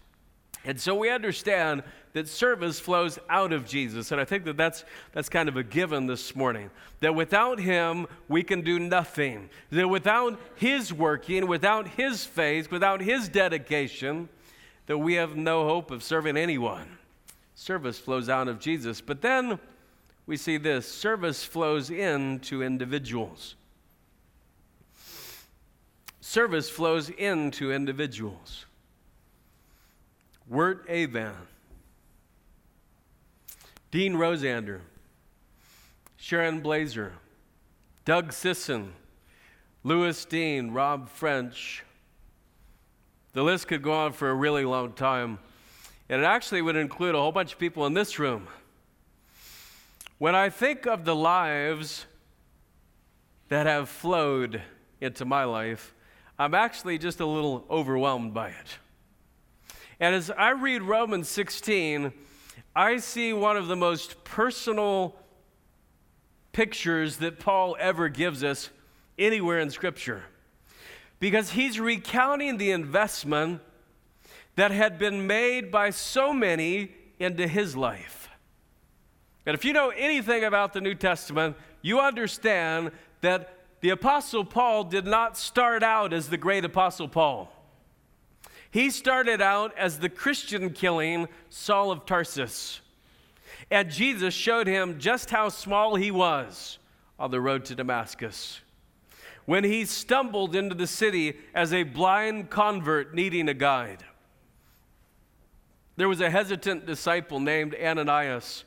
And 0.64 0.80
so 0.80 0.94
we 0.94 1.11
understand 1.11 1.83
that 2.14 2.28
service 2.28 2.80
flows 2.80 3.18
out 3.28 3.52
of 3.52 3.66
Jesus. 3.66 4.12
And 4.12 4.21
I 4.21 4.25
think 4.25 4.44
that 4.44 4.56
that's, 4.56 4.85
that's 5.12 5.28
kind 5.28 5.49
of 5.49 5.56
a 5.56 5.62
given 5.62 6.06
this 6.06 6.35
morning. 6.35 6.71
That 7.00 7.14
without 7.14 7.59
Him, 7.59 8.06
we 8.28 8.42
can 8.42 8.62
do 8.62 8.78
nothing. 8.78 9.50
That 9.71 9.88
without 9.88 10.40
His 10.54 10.92
working, 10.92 11.47
without 11.47 11.88
His 11.88 12.25
faith, 12.25 12.71
without 12.71 13.00
His 13.00 13.28
dedication, 13.28 14.28
that 14.87 14.99
we 14.99 15.14
have 15.14 15.37
no 15.37 15.68
hope 15.68 15.90
of 15.90 16.02
serving 16.02 16.37
anyone. 16.37 16.99
Service 17.54 17.99
flows 17.99 18.28
out 18.28 18.49
of 18.49 18.59
Jesus. 18.59 19.00
But 19.00 19.21
then 19.21 19.59
we 20.26 20.37
see 20.37 20.56
this 20.56 20.90
service 20.90 21.44
flows 21.44 21.90
into 21.90 22.62
individuals. 22.62 23.54
Service 26.21 26.71
flows 26.71 27.11
into 27.11 27.71
individuals. 27.71 28.64
Wirt 30.48 30.88
Avan 30.88 31.34
Dean 33.94 34.14
Rosander, 34.14 34.80
Sharon 36.16 36.58
Blazer, 36.58 37.12
Doug 38.04 38.32
Sisson, 38.32 38.92
Louis 39.84 40.24
Dean, 40.24 40.72
Rob 40.72 41.08
French. 41.08 41.84
The 43.34 43.44
list 43.44 43.68
could 43.68 43.82
go 43.82 43.92
on 43.92 44.12
for 44.12 44.30
a 44.30 44.34
really 44.34 44.64
long 44.64 44.94
time. 44.94 45.38
And 46.08 46.22
it 46.22 46.24
actually 46.24 46.60
would 46.60 46.74
include 46.74 47.14
a 47.14 47.18
whole 47.18 47.30
bunch 47.30 47.52
of 47.52 47.60
people 47.60 47.86
in 47.86 47.94
this 47.94 48.18
room. 48.18 48.48
When 50.18 50.34
I 50.34 50.50
think 50.50 50.86
of 50.86 51.04
the 51.04 51.14
lives 51.14 52.06
that 53.48 53.66
have 53.66 53.88
flowed 53.88 54.60
into 55.00 55.24
my 55.24 55.44
life, 55.44 55.94
I'm 56.36 56.54
actually 56.54 56.98
just 56.98 57.20
a 57.20 57.26
little 57.26 57.64
overwhelmed 57.70 58.34
by 58.34 58.48
it. 58.48 58.78
And 60.00 60.14
as 60.14 60.30
I 60.30 60.50
read 60.50 60.82
Romans 60.82 61.28
16, 61.28 62.12
I 62.74 62.96
see 62.96 63.32
one 63.32 63.56
of 63.56 63.68
the 63.68 63.76
most 63.76 64.24
personal 64.24 65.14
pictures 66.52 67.18
that 67.18 67.38
Paul 67.38 67.76
ever 67.78 68.08
gives 68.08 68.42
us 68.42 68.70
anywhere 69.18 69.60
in 69.60 69.70
Scripture. 69.70 70.24
Because 71.20 71.50
he's 71.50 71.78
recounting 71.78 72.58
the 72.58 72.70
investment 72.70 73.60
that 74.56 74.70
had 74.70 74.98
been 74.98 75.26
made 75.26 75.70
by 75.70 75.90
so 75.90 76.32
many 76.32 76.92
into 77.18 77.46
his 77.46 77.76
life. 77.76 78.28
And 79.46 79.54
if 79.54 79.64
you 79.64 79.72
know 79.72 79.90
anything 79.90 80.44
about 80.44 80.72
the 80.72 80.80
New 80.80 80.94
Testament, 80.94 81.56
you 81.82 82.00
understand 82.00 82.92
that 83.20 83.58
the 83.80 83.90
Apostle 83.90 84.44
Paul 84.44 84.84
did 84.84 85.06
not 85.06 85.36
start 85.36 85.82
out 85.82 86.12
as 86.12 86.28
the 86.28 86.38
great 86.38 86.64
Apostle 86.64 87.08
Paul. 87.08 87.53
He 88.74 88.90
started 88.90 89.40
out 89.40 89.72
as 89.78 90.00
the 90.00 90.08
Christian 90.08 90.70
killing 90.70 91.28
Saul 91.48 91.92
of 91.92 92.06
Tarsus. 92.06 92.80
And 93.70 93.88
Jesus 93.88 94.34
showed 94.34 94.66
him 94.66 94.98
just 94.98 95.30
how 95.30 95.48
small 95.48 95.94
he 95.94 96.10
was 96.10 96.80
on 97.16 97.30
the 97.30 97.40
road 97.40 97.64
to 97.66 97.76
Damascus. 97.76 98.62
When 99.44 99.62
he 99.62 99.84
stumbled 99.84 100.56
into 100.56 100.74
the 100.74 100.88
city 100.88 101.36
as 101.54 101.72
a 101.72 101.84
blind 101.84 102.50
convert 102.50 103.14
needing 103.14 103.48
a 103.48 103.54
guide, 103.54 104.02
there 105.94 106.08
was 106.08 106.20
a 106.20 106.28
hesitant 106.28 106.84
disciple 106.84 107.38
named 107.38 107.76
Ananias. 107.80 108.64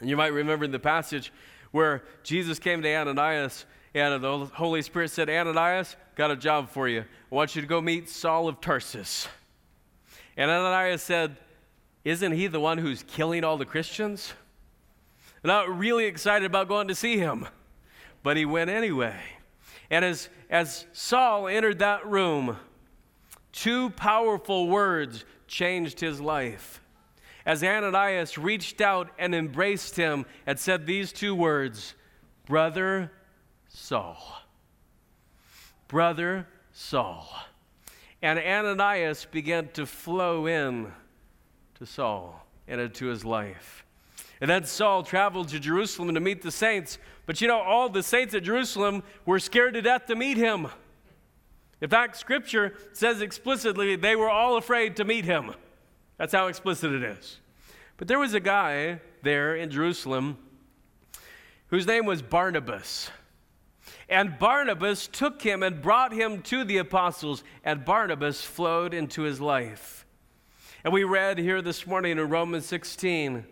And 0.00 0.08
you 0.08 0.16
might 0.16 0.32
remember 0.32 0.66
the 0.66 0.78
passage 0.78 1.30
where 1.72 2.04
Jesus 2.22 2.58
came 2.58 2.80
to 2.80 2.96
Ananias 2.96 3.66
and 3.94 4.22
the 4.22 4.46
Holy 4.54 4.82
Spirit 4.82 5.10
said, 5.10 5.30
Ananias, 5.30 5.96
got 6.16 6.30
a 6.30 6.36
job 6.36 6.68
for 6.68 6.88
you. 6.88 7.00
I 7.00 7.34
want 7.34 7.54
you 7.54 7.62
to 7.62 7.68
go 7.68 7.80
meet 7.80 8.08
Saul 8.08 8.48
of 8.48 8.60
Tarsus. 8.60 9.28
And 10.36 10.50
Ananias 10.50 11.02
said, 11.02 11.36
Isn't 12.04 12.32
he 12.32 12.48
the 12.48 12.60
one 12.60 12.78
who's 12.78 13.04
killing 13.04 13.44
all 13.44 13.56
the 13.56 13.64
Christians? 13.64 14.34
not 15.44 15.78
really 15.78 16.06
excited 16.06 16.46
about 16.46 16.68
going 16.68 16.88
to 16.88 16.94
see 16.94 17.18
him, 17.18 17.46
but 18.22 18.36
he 18.36 18.46
went 18.46 18.70
anyway. 18.70 19.20
And 19.90 20.04
as, 20.04 20.30
as 20.48 20.86
Saul 20.92 21.46
entered 21.48 21.80
that 21.80 22.06
room, 22.06 22.56
two 23.52 23.90
powerful 23.90 24.68
words 24.68 25.24
changed 25.46 26.00
his 26.00 26.20
life. 26.20 26.80
As 27.44 27.62
Ananias 27.62 28.38
reached 28.38 28.80
out 28.80 29.10
and 29.18 29.34
embraced 29.34 29.96
him 29.96 30.24
and 30.46 30.58
said 30.58 30.86
these 30.86 31.12
two 31.12 31.34
words, 31.34 31.94
Brother 32.46 33.12
Saul. 33.74 34.16
Brother 35.88 36.46
Saul. 36.72 37.28
And 38.22 38.38
Ananias 38.38 39.26
began 39.30 39.68
to 39.72 39.84
flow 39.84 40.46
in 40.46 40.92
to 41.74 41.84
Saul 41.84 42.46
and 42.66 42.80
into 42.80 43.06
his 43.06 43.24
life. 43.24 43.84
And 44.40 44.48
then 44.48 44.64
Saul 44.64 45.02
traveled 45.02 45.48
to 45.48 45.58
Jerusalem 45.58 46.14
to 46.14 46.20
meet 46.20 46.40
the 46.40 46.50
saints. 46.50 46.98
But 47.26 47.40
you 47.40 47.48
know, 47.48 47.60
all 47.60 47.88
the 47.88 48.02
saints 48.02 48.32
at 48.32 48.44
Jerusalem 48.44 49.02
were 49.26 49.38
scared 49.38 49.74
to 49.74 49.82
death 49.82 50.06
to 50.06 50.14
meet 50.14 50.36
him. 50.36 50.68
In 51.80 51.90
fact, 51.90 52.16
Scripture 52.16 52.74
says 52.92 53.20
explicitly 53.20 53.96
they 53.96 54.16
were 54.16 54.30
all 54.30 54.56
afraid 54.56 54.96
to 54.96 55.04
meet 55.04 55.24
him. 55.24 55.52
That's 56.16 56.32
how 56.32 56.46
explicit 56.46 56.92
it 56.92 57.02
is. 57.02 57.40
But 57.96 58.08
there 58.08 58.20
was 58.20 58.34
a 58.34 58.40
guy 58.40 59.00
there 59.22 59.56
in 59.56 59.70
Jerusalem 59.70 60.38
whose 61.66 61.86
name 61.86 62.06
was 62.06 62.22
Barnabas. 62.22 63.10
And 64.14 64.38
Barnabas 64.38 65.08
took 65.08 65.42
him 65.42 65.64
and 65.64 65.82
brought 65.82 66.12
him 66.12 66.40
to 66.42 66.62
the 66.62 66.76
apostles, 66.76 67.42
and 67.64 67.84
Barnabas 67.84 68.42
flowed 68.42 68.94
into 68.94 69.22
his 69.22 69.40
life. 69.40 70.06
And 70.84 70.92
we 70.92 71.02
read 71.02 71.36
here 71.36 71.60
this 71.60 71.84
morning 71.84 72.12
in 72.12 72.28
Romans 72.28 72.64
16 72.66 73.44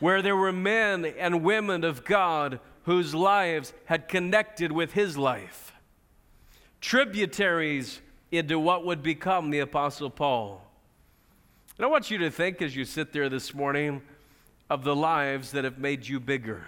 where 0.00 0.22
there 0.22 0.34
were 0.34 0.52
men 0.52 1.04
and 1.04 1.44
women 1.44 1.84
of 1.84 2.04
God 2.04 2.58
whose 2.82 3.14
lives 3.14 3.72
had 3.84 4.08
connected 4.08 4.72
with 4.72 4.92
his 4.92 5.16
life, 5.16 5.72
tributaries 6.80 8.00
into 8.32 8.58
what 8.58 8.84
would 8.84 9.04
become 9.04 9.50
the 9.50 9.60
Apostle 9.60 10.10
Paul. 10.10 10.68
And 11.78 11.86
I 11.86 11.88
want 11.88 12.10
you 12.10 12.18
to 12.18 12.30
think 12.32 12.60
as 12.60 12.74
you 12.74 12.84
sit 12.84 13.12
there 13.12 13.28
this 13.28 13.54
morning 13.54 14.02
of 14.68 14.82
the 14.82 14.96
lives 14.96 15.52
that 15.52 15.62
have 15.62 15.78
made 15.78 16.08
you 16.08 16.18
bigger. 16.18 16.66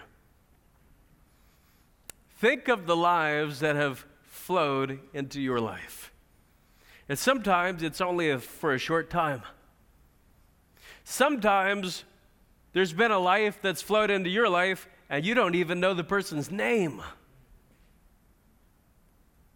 Think 2.39 2.69
of 2.69 2.87
the 2.87 2.97
lives 2.97 3.59
that 3.61 3.75
have 3.75 4.07
flowed 4.23 5.01
into 5.13 5.41
your 5.41 5.59
life. 5.59 6.13
And 7.09 7.19
sometimes 7.19 7.83
it's 7.83 8.01
only 8.01 8.31
a, 8.31 8.39
for 8.39 8.73
a 8.73 8.79
short 8.79 9.11
time. 9.11 9.43
Sometimes 11.03 12.05
there's 12.75 12.93
been 12.93 13.11
a 13.11 13.19
life 13.19 13.59
that's 13.61 13.83
flowed 13.83 14.11
into 14.11 14.31
your 14.31 14.49
life 14.49 14.89
and 15.11 15.27
you 15.27 15.35
don't 15.35 15.57
even 15.57 15.81
know 15.81 15.95
the 15.95 16.05
person's 16.05 16.49
name. 16.49 17.03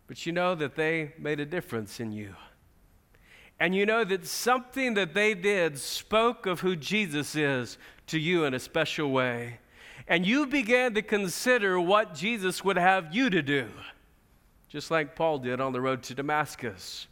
But 0.08 0.26
you 0.26 0.32
know 0.32 0.56
that 0.56 0.74
they 0.74 1.14
made 1.18 1.38
a 1.38 1.46
difference 1.46 2.00
in 2.00 2.10
you. 2.10 2.34
And 3.60 3.76
you 3.76 3.86
know 3.86 4.02
that 4.02 4.26
something 4.26 4.94
that 4.94 5.14
they 5.14 5.34
did 5.34 5.78
spoke 5.78 6.46
of 6.46 6.60
who 6.60 6.74
Jesus 6.74 7.36
is 7.36 7.78
to 8.08 8.18
you 8.18 8.44
in 8.44 8.54
a 8.54 8.58
special 8.58 9.12
way 9.12 9.58
and 10.08 10.26
you 10.26 10.46
began 10.46 10.94
to 10.94 11.02
consider 11.02 11.80
what 11.80 12.14
Jesus 12.14 12.64
would 12.64 12.76
have 12.76 13.14
you 13.14 13.30
to 13.30 13.42
do, 13.42 13.68
just 14.68 14.90
like 14.90 15.14
Paul 15.14 15.38
did 15.38 15.60
on 15.60 15.72
the 15.72 15.80
road 15.80 16.02
to 16.04 16.14
Damascus. 16.14 17.06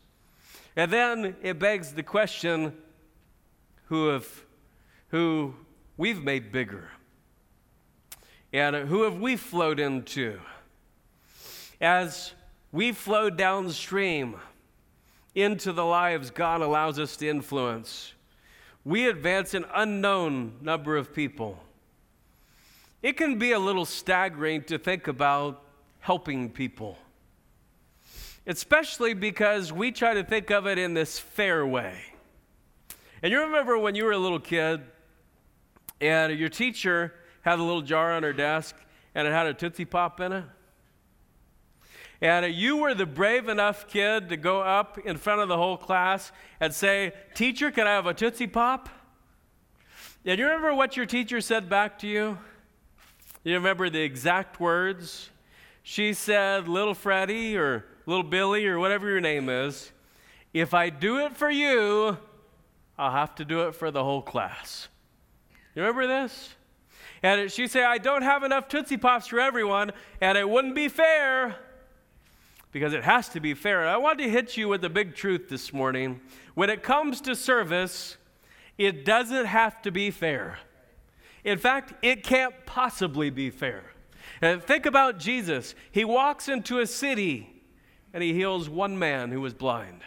And 0.77 0.93
then 0.93 1.37
it 1.43 1.59
begs 1.59 1.93
the 1.93 2.03
question 2.03 2.75
who 3.87 4.09
have 4.09 4.27
who 5.09 5.55
we've 5.97 6.23
made 6.23 6.53
bigger? 6.53 6.89
And 8.53 8.75
who 8.75 9.03
have 9.03 9.21
we 9.21 9.37
flowed 9.37 9.79
into? 9.79 10.41
As 11.81 12.33
we 12.73 12.93
flow 12.93 13.31
downstream 13.31 14.37
into 15.35 15.73
the 15.73 15.85
lives 15.85 16.31
God 16.31 16.61
allows 16.61 16.99
us 16.99 17.17
to 17.19 17.29
influence, 17.29 18.15
we 18.85 19.09
advance 19.09 19.55
an 19.55 19.67
unknown 19.75 20.55
number 20.61 20.97
of 20.97 21.15
people 21.15 21.59
it 23.03 23.17
can 23.17 23.39
be 23.39 23.53
a 23.53 23.59
little 23.59 23.85
staggering 23.85 24.63
to 24.65 24.79
think 24.79 25.09
about 25.09 25.63
helping 26.01 26.51
people, 26.51 26.99
especially 28.47 29.15
because 29.15 29.73
we 29.73 29.93
try 29.93 30.15
to 30.15 30.25
think 30.25 30.51
of 30.51 30.67
it 30.67 30.79
in 30.79 30.95
this 30.95 31.19
fair 31.19 31.67
way. 31.67 31.99
And 33.23 33.33
you 33.33 33.41
remember 33.41 33.79
when 33.79 33.95
you 33.95 34.05
were 34.05 34.13
a 34.13 34.19
little 34.19 34.41
kid 34.41 34.81
and 36.01 36.39
your 36.39 36.49
teacher 36.49 37.15
had 37.43 37.59
a 37.59 37.63
little 37.63 37.83
jar 37.83 38.13
on 38.13 38.23
her 38.23 38.33
desk 38.33 38.75
and 39.15 39.27
it 39.27 39.31
had 39.31 39.47
a 39.47 39.55
Tootsie 39.55 39.85
Pop 39.85 40.21
in 40.21 40.33
it? 40.33 40.45
And 42.23 42.55
you 42.55 42.77
were 42.77 42.95
the 42.95 43.07
brave 43.07 43.49
enough 43.49 43.89
kid 43.89 44.29
to 44.29 44.37
go 44.37 44.61
up 44.61 44.99
in 44.99 45.17
front 45.17 45.41
of 45.41 45.49
the 45.49 45.57
whole 45.57 45.79
class 45.79 46.33
and 46.61 46.73
say, 46.73 47.13
Teacher, 47.35 47.71
can 47.71 47.87
I 47.87 47.93
have 47.93 48.07
a 48.07 48.13
Tootsie 48.13 48.47
Pop? 48.47 48.91
And 50.25 50.39
you 50.39 50.45
remember 50.45 50.75
what 50.75 50.99
your 50.99 51.07
teacher 51.07 51.41
said 51.41 51.71
back 51.71 51.99
to 52.01 52.07
you? 52.07 52.37
You 53.43 53.55
remember 53.55 53.89
the 53.89 54.03
exact 54.03 54.61
words? 54.61 55.31
She 55.83 56.13
said, 56.13 56.69
Little 56.69 56.95
Freddie 56.95 57.57
or 57.57 57.87
Little 58.05 58.23
Billy 58.23 58.67
or 58.67 58.79
whatever 58.79 59.09
your 59.09 59.21
name 59.21 59.49
is, 59.49 59.93
if 60.53 60.75
I 60.75 60.91
do 60.91 61.25
it 61.25 61.37
for 61.37 61.49
you, 61.51 62.19
I'll 62.99 63.13
have 63.13 63.35
to 63.37 63.45
do 63.45 63.63
it 63.63 63.75
for 63.75 63.91
the 63.91 64.05
whole 64.05 64.21
class. 64.21 64.89
You 65.75 65.83
remember 65.83 66.07
this? 66.07 66.55
And 67.23 67.51
she 67.51 67.67
said, 67.67 67.85
I 67.85 67.99
don't 67.99 68.23
have 68.23 68.43
enough 68.43 68.69
Tootsie 68.69 68.97
Pops 68.97 69.29
for 69.29 69.41
everyone, 69.41 69.93
and 70.21 70.37
it 70.37 70.49
wouldn't 70.49 70.75
be 70.75 70.89
fair 70.89 71.57
because 72.73 72.93
it 72.93 73.05
has 73.05 73.29
to 73.31 73.41
be 73.41 73.55
fair. 73.55 73.87
I 73.87 73.97
want 73.97 74.19
to 74.19 74.29
hit 74.29 74.57
you 74.57 74.69
with 74.69 74.85
a 74.85 74.91
big 74.91 75.15
truth 75.15 75.49
this 75.49 75.73
morning. 75.73 76.21
When 76.55 76.69
it 76.69 76.83
comes 76.83 77.21
to 77.23 77.35
service, 77.35 78.17
it 78.77 79.05
doesn't 79.05 79.47
have 79.47 79.81
to 79.83 79.91
be 79.91 80.11
fair. 80.11 80.59
In 81.45 81.59
fact, 81.59 81.95
it 82.03 82.23
can't 82.23 82.55
possibly 82.67 83.31
be 83.31 83.51
fair. 83.51 83.85
And 84.43 84.63
think 84.63 84.87
about 84.87 85.19
Jesus. 85.19 85.75
He 85.91 86.05
walks 86.05 86.49
into 86.49 86.79
a 86.79 86.87
city 86.87 87.63
and 88.13 88.23
he 88.23 88.33
heals 88.33 88.69
one 88.69 88.99
man 88.99 89.31
who 89.31 89.41
was 89.41 89.55
blind. 89.55 90.03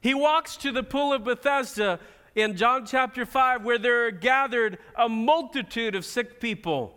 He 0.00 0.14
walks 0.14 0.56
to 0.58 0.72
the 0.72 0.82
pool 0.82 1.12
of 1.12 1.24
Bethesda 1.24 2.00
in 2.34 2.56
John 2.56 2.86
chapter 2.86 3.26
5 3.26 3.64
where 3.64 3.78
there 3.78 4.06
are 4.06 4.10
gathered 4.10 4.78
a 4.96 5.08
multitude 5.08 5.94
of 5.94 6.04
sick 6.04 6.40
people. 6.40 6.96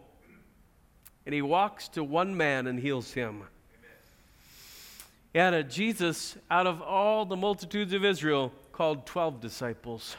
And 1.25 1.33
he 1.33 1.41
walks 1.41 1.87
to 1.89 2.03
one 2.03 2.35
man 2.35 2.67
and 2.67 2.79
heals 2.79 3.11
him. 3.11 3.43
And 5.33 5.55
uh, 5.55 5.63
Jesus, 5.63 6.37
out 6.51 6.67
of 6.67 6.81
all 6.81 7.25
the 7.25 7.35
multitudes 7.35 7.93
of 7.93 8.05
Israel, 8.05 8.51
called 8.71 9.05
12 9.05 9.41
disciples. 9.41 10.15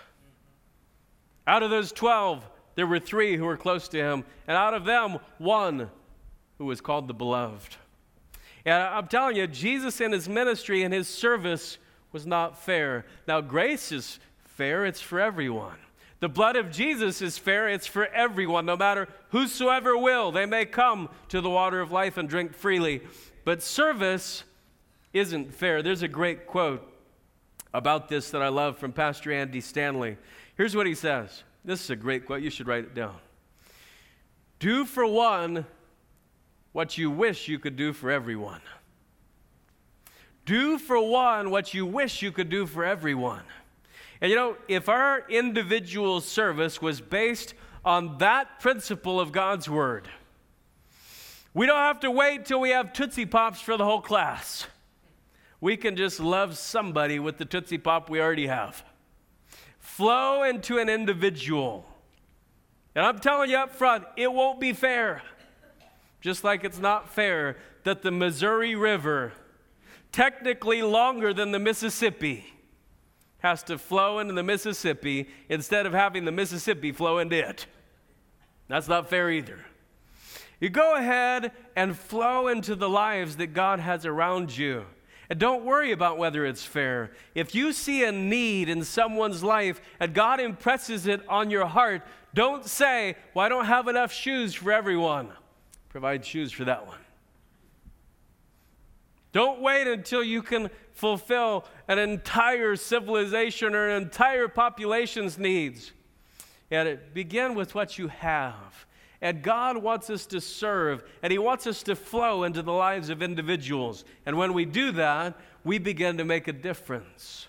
Out 1.46 1.62
of 1.62 1.70
those 1.70 1.92
12, 1.92 2.46
there 2.74 2.86
were 2.86 2.98
three 2.98 3.36
who 3.36 3.44
were 3.44 3.56
close 3.56 3.88
to 3.88 3.98
him, 3.98 4.24
and 4.46 4.56
out 4.56 4.74
of 4.74 4.84
them, 4.84 5.18
one 5.38 5.90
who 6.58 6.64
was 6.64 6.80
called 6.80 7.08
the 7.08 7.14
beloved. 7.14 7.76
And 8.64 8.82
I'm 8.82 9.06
telling 9.08 9.36
you, 9.36 9.46
Jesus 9.46 10.00
and 10.00 10.12
his 10.12 10.28
ministry 10.28 10.82
and 10.82 10.94
his 10.94 11.06
service 11.06 11.78
was 12.12 12.26
not 12.26 12.62
fair. 12.62 13.04
Now, 13.28 13.40
grace 13.40 13.92
is 13.92 14.18
fair, 14.44 14.86
it's 14.86 15.00
for 15.00 15.20
everyone. 15.20 15.76
The 16.20 16.28
blood 16.28 16.56
of 16.56 16.70
Jesus 16.70 17.20
is 17.20 17.36
fair, 17.36 17.68
it's 17.68 17.86
for 17.86 18.06
everyone, 18.06 18.64
no 18.64 18.76
matter 18.76 19.08
whosoever 19.30 19.98
will. 19.98 20.32
They 20.32 20.46
may 20.46 20.64
come 20.64 21.10
to 21.28 21.40
the 21.42 21.50
water 21.50 21.80
of 21.80 21.92
life 21.92 22.16
and 22.16 22.28
drink 22.28 22.54
freely. 22.54 23.02
But 23.44 23.62
service 23.62 24.44
isn't 25.12 25.54
fair. 25.54 25.82
There's 25.82 26.02
a 26.02 26.08
great 26.08 26.46
quote 26.46 26.90
about 27.74 28.08
this 28.08 28.30
that 28.30 28.40
I 28.40 28.48
love 28.48 28.78
from 28.78 28.92
Pastor 28.92 29.32
Andy 29.32 29.60
Stanley. 29.60 30.16
Here's 30.56 30.76
what 30.76 30.86
he 30.86 30.94
says. 30.94 31.42
This 31.64 31.82
is 31.82 31.90
a 31.90 31.96
great 31.96 32.26
quote. 32.26 32.42
You 32.42 32.50
should 32.50 32.66
write 32.68 32.84
it 32.84 32.94
down. 32.94 33.16
Do 34.58 34.84
for 34.84 35.06
one 35.06 35.66
what 36.72 36.98
you 36.98 37.10
wish 37.10 37.48
you 37.48 37.58
could 37.58 37.76
do 37.76 37.92
for 37.92 38.10
everyone. 38.10 38.60
Do 40.44 40.78
for 40.78 41.00
one 41.00 41.50
what 41.50 41.72
you 41.74 41.86
wish 41.86 42.22
you 42.22 42.32
could 42.32 42.48
do 42.48 42.66
for 42.66 42.84
everyone. 42.84 43.42
And 44.20 44.30
you 44.30 44.36
know, 44.36 44.56
if 44.68 44.88
our 44.88 45.24
individual 45.28 46.20
service 46.20 46.80
was 46.80 47.00
based 47.00 47.54
on 47.84 48.18
that 48.18 48.60
principle 48.60 49.20
of 49.20 49.32
God's 49.32 49.68
Word, 49.68 50.08
we 51.52 51.66
don't 51.66 51.76
have 51.76 52.00
to 52.00 52.10
wait 52.10 52.46
till 52.46 52.60
we 52.60 52.70
have 52.70 52.92
Tootsie 52.92 53.26
Pops 53.26 53.60
for 53.60 53.76
the 53.76 53.84
whole 53.84 54.00
class. 54.00 54.66
We 55.60 55.76
can 55.76 55.96
just 55.96 56.20
love 56.20 56.58
somebody 56.58 57.18
with 57.18 57.38
the 57.38 57.44
Tootsie 57.44 57.78
Pop 57.78 58.10
we 58.10 58.20
already 58.20 58.46
have. 58.48 58.84
Flow 59.96 60.42
into 60.42 60.78
an 60.78 60.88
individual. 60.88 61.86
And 62.94 63.06
I'm 63.06 63.20
telling 63.20 63.50
you 63.50 63.56
up 63.56 63.74
front, 63.74 64.04
it 64.16 64.32
won't 64.32 64.58
be 64.58 64.72
fair. 64.72 65.22
Just 66.20 66.42
like 66.42 66.64
it's 66.64 66.80
not 66.80 67.08
fair 67.08 67.56
that 67.84 68.02
the 68.02 68.10
Missouri 68.10 68.74
River 68.74 69.32
technically 70.14 70.80
longer 70.80 71.34
than 71.34 71.50
the 71.50 71.58
Mississippi, 71.58 72.44
has 73.38 73.62
to 73.64 73.76
flow 73.76 74.20
into 74.20 74.32
the 74.32 74.42
Mississippi 74.42 75.28
instead 75.48 75.86
of 75.86 75.92
having 75.92 76.24
the 76.24 76.32
Mississippi 76.32 76.92
flow 76.92 77.18
into 77.18 77.36
it. 77.36 77.66
That's 78.68 78.88
not 78.88 79.10
fair 79.10 79.30
either. 79.30 79.64
You 80.60 80.70
go 80.70 80.94
ahead 80.94 81.50
and 81.74 81.96
flow 81.96 82.46
into 82.46 82.76
the 82.76 82.88
lives 82.88 83.36
that 83.36 83.48
God 83.48 83.80
has 83.80 84.06
around 84.06 84.56
you. 84.56 84.86
And 85.30 85.38
don't 85.38 85.64
worry 85.64 85.92
about 85.92 86.18
whether 86.18 86.44
it's 86.44 86.64
fair. 86.64 87.12
If 87.34 87.54
you 87.54 87.72
see 87.72 88.04
a 88.04 88.12
need 88.12 88.68
in 88.68 88.84
someone's 88.84 89.42
life 89.42 89.80
and 89.98 90.12
God 90.12 90.40
impresses 90.40 91.06
it 91.06 91.26
on 91.28 91.50
your 91.50 91.66
heart, 91.66 92.02
don't 92.34 92.66
say, 92.66 93.16
Well, 93.32 93.44
I 93.44 93.48
don't 93.48 93.66
have 93.66 93.88
enough 93.88 94.12
shoes 94.12 94.54
for 94.54 94.72
everyone. 94.72 95.30
Provide 95.88 96.24
shoes 96.24 96.52
for 96.52 96.64
that 96.64 96.86
one. 96.86 96.98
Don't 99.32 99.60
wait 99.60 99.86
until 99.86 100.22
you 100.22 100.42
can 100.42 100.70
fulfill 100.92 101.64
an 101.88 101.98
entire 101.98 102.76
civilization 102.76 103.74
or 103.74 103.88
an 103.88 104.02
entire 104.02 104.46
population's 104.46 105.38
needs. 105.38 105.92
And 106.70 106.98
begin 107.12 107.54
with 107.54 107.74
what 107.74 107.98
you 107.98 108.08
have. 108.08 108.86
And 109.24 109.42
God 109.42 109.78
wants 109.78 110.10
us 110.10 110.26
to 110.26 110.40
serve, 110.40 111.02
and 111.22 111.32
He 111.32 111.38
wants 111.38 111.66
us 111.66 111.82
to 111.84 111.96
flow 111.96 112.44
into 112.44 112.60
the 112.60 112.74
lives 112.74 113.08
of 113.08 113.22
individuals. 113.22 114.04
And 114.26 114.36
when 114.36 114.52
we 114.52 114.66
do 114.66 114.92
that, 114.92 115.40
we 115.64 115.78
begin 115.78 116.18
to 116.18 116.24
make 116.24 116.46
a 116.46 116.52
difference. 116.52 117.48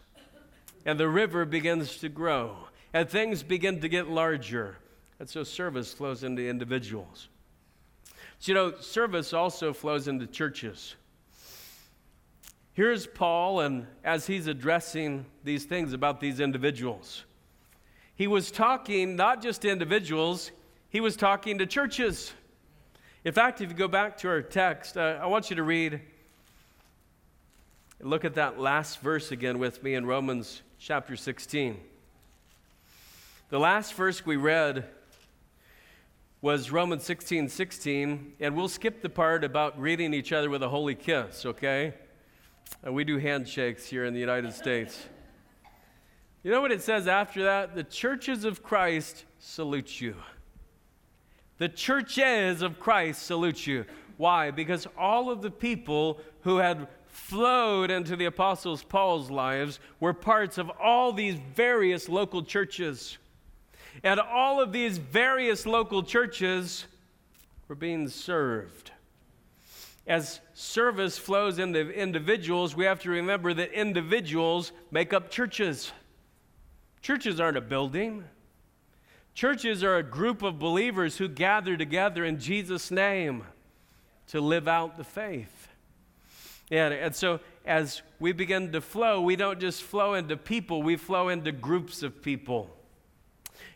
And 0.85 0.97
the 0.97 1.09
river 1.09 1.43
begins 1.43 1.97
to 1.97 2.07
grow, 2.07 2.55
and 2.93 3.09
things 3.09 3.43
begin 3.43 3.81
to 3.81 3.89
get 3.89 4.09
larger. 4.09 4.77
And 5.19 5.27
so 5.27 5.43
service 5.43 5.91
flows 5.91 6.23
into 6.23 6.47
individuals. 6.47 7.27
So, 8.39 8.51
you 8.51 8.53
know, 8.53 8.77
service 8.79 9.33
also 9.33 9.73
flows 9.73 10.07
into 10.07 10.27
churches. 10.27 10.95
Here's 12.71 13.05
Paul, 13.05 13.59
and 13.59 13.85
as 14.01 14.27
he's 14.27 14.47
addressing 14.47 15.25
these 15.43 15.65
things 15.65 15.91
about 15.91 16.21
these 16.21 16.39
individuals, 16.39 17.25
he 18.15 18.27
was 18.27 18.49
talking 18.49 19.17
not 19.17 19.41
just 19.41 19.63
to 19.63 19.69
individuals, 19.69 20.51
he 20.95 21.01
was 21.01 21.17
talking 21.17 21.57
to 21.57 21.65
churches. 21.65 22.31
In 23.25 23.33
fact, 23.33 23.59
if 23.59 23.69
you 23.69 23.75
go 23.75 23.89
back 23.89 24.17
to 24.19 24.29
our 24.29 24.41
text, 24.41 24.95
uh, 24.95 25.19
I 25.21 25.25
want 25.25 25.49
you 25.49 25.57
to 25.57 25.63
read, 25.63 25.99
look 27.99 28.23
at 28.23 28.35
that 28.35 28.61
last 28.61 29.01
verse 29.01 29.29
again 29.33 29.59
with 29.59 29.83
me 29.83 29.95
in 29.95 30.05
Romans 30.05 30.61
chapter 30.79 31.17
16. 31.17 31.77
The 33.49 33.59
last 33.59 33.93
verse 33.95 34.25
we 34.25 34.37
read 34.37 34.85
was 36.41 36.71
Romans 36.71 37.03
16 37.03 37.49
16, 37.49 38.35
and 38.39 38.55
we'll 38.55 38.69
skip 38.69 39.01
the 39.01 39.09
part 39.09 39.43
about 39.43 39.75
greeting 39.75 40.13
each 40.13 40.31
other 40.31 40.49
with 40.49 40.63
a 40.63 40.69
holy 40.69 40.95
kiss, 40.95 41.45
okay? 41.45 41.93
And 42.83 42.95
we 42.95 43.03
do 43.03 43.17
handshakes 43.17 43.85
here 43.85 44.05
in 44.05 44.13
the 44.13 44.21
United 44.21 44.53
States. 44.53 44.97
You 46.41 46.51
know 46.51 46.61
what 46.61 46.71
it 46.71 46.81
says 46.81 47.05
after 47.05 47.43
that? 47.43 47.75
The 47.75 47.83
churches 47.83 48.45
of 48.45 48.63
Christ 48.63 49.25
salute 49.39 49.99
you. 49.99 50.15
The 51.57 51.69
churches 51.69 52.61
of 52.61 52.79
Christ 52.79 53.23
salute 53.23 53.65
you. 53.65 53.85
Why? 54.17 54.51
Because 54.51 54.87
all 54.97 55.29
of 55.29 55.41
the 55.41 55.51
people 55.51 56.19
who 56.41 56.57
had 56.57 56.87
flowed 57.07 57.91
into 57.91 58.15
the 58.15 58.25
Apostles 58.25 58.83
Paul's 58.83 59.31
lives 59.31 59.79
were 59.99 60.13
parts 60.13 60.57
of 60.57 60.69
all 60.81 61.13
these 61.13 61.35
various 61.55 62.09
local 62.09 62.43
churches. 62.43 63.17
And 64.03 64.19
all 64.19 64.61
of 64.61 64.71
these 64.71 64.97
various 64.97 65.65
local 65.65 66.03
churches 66.03 66.85
were 67.67 67.75
being 67.75 68.09
served 68.09 68.91
as 70.07 70.39
service 70.53 71.17
flows 71.17 71.57
into 71.57 71.89
individuals, 71.89 72.75
we 72.75 72.85
have 72.85 72.99
to 73.01 73.09
remember 73.09 73.53
that 73.53 73.71
individuals 73.71 74.71
make 74.91 75.13
up 75.13 75.31
churches. 75.31 75.91
Churches 77.01 77.39
aren't 77.39 77.57
a 77.57 77.61
building. 77.61 78.23
Churches 79.35 79.83
are 79.83 79.97
a 79.97 80.03
group 80.03 80.41
of 80.43 80.59
believers 80.59 81.17
who 81.17 81.27
gather 81.27 81.75
together 81.75 82.23
in 82.23 82.39
Jesus' 82.39 82.89
name 82.89 83.43
to 84.27 84.39
live 84.39 84.65
out 84.69 84.95
the 84.95 85.03
faith. 85.03 85.67
And, 86.71 86.93
and 86.93 87.13
so, 87.13 87.41
as 87.65 88.01
we 88.17 88.31
begin 88.31 88.71
to 88.71 88.79
flow, 88.79 89.19
we 89.19 89.35
don't 89.35 89.59
just 89.59 89.83
flow 89.83 90.13
into 90.13 90.37
people, 90.37 90.81
we 90.81 90.95
flow 90.95 91.27
into 91.27 91.51
groups 91.51 92.01
of 92.01 92.21
people. 92.21 92.69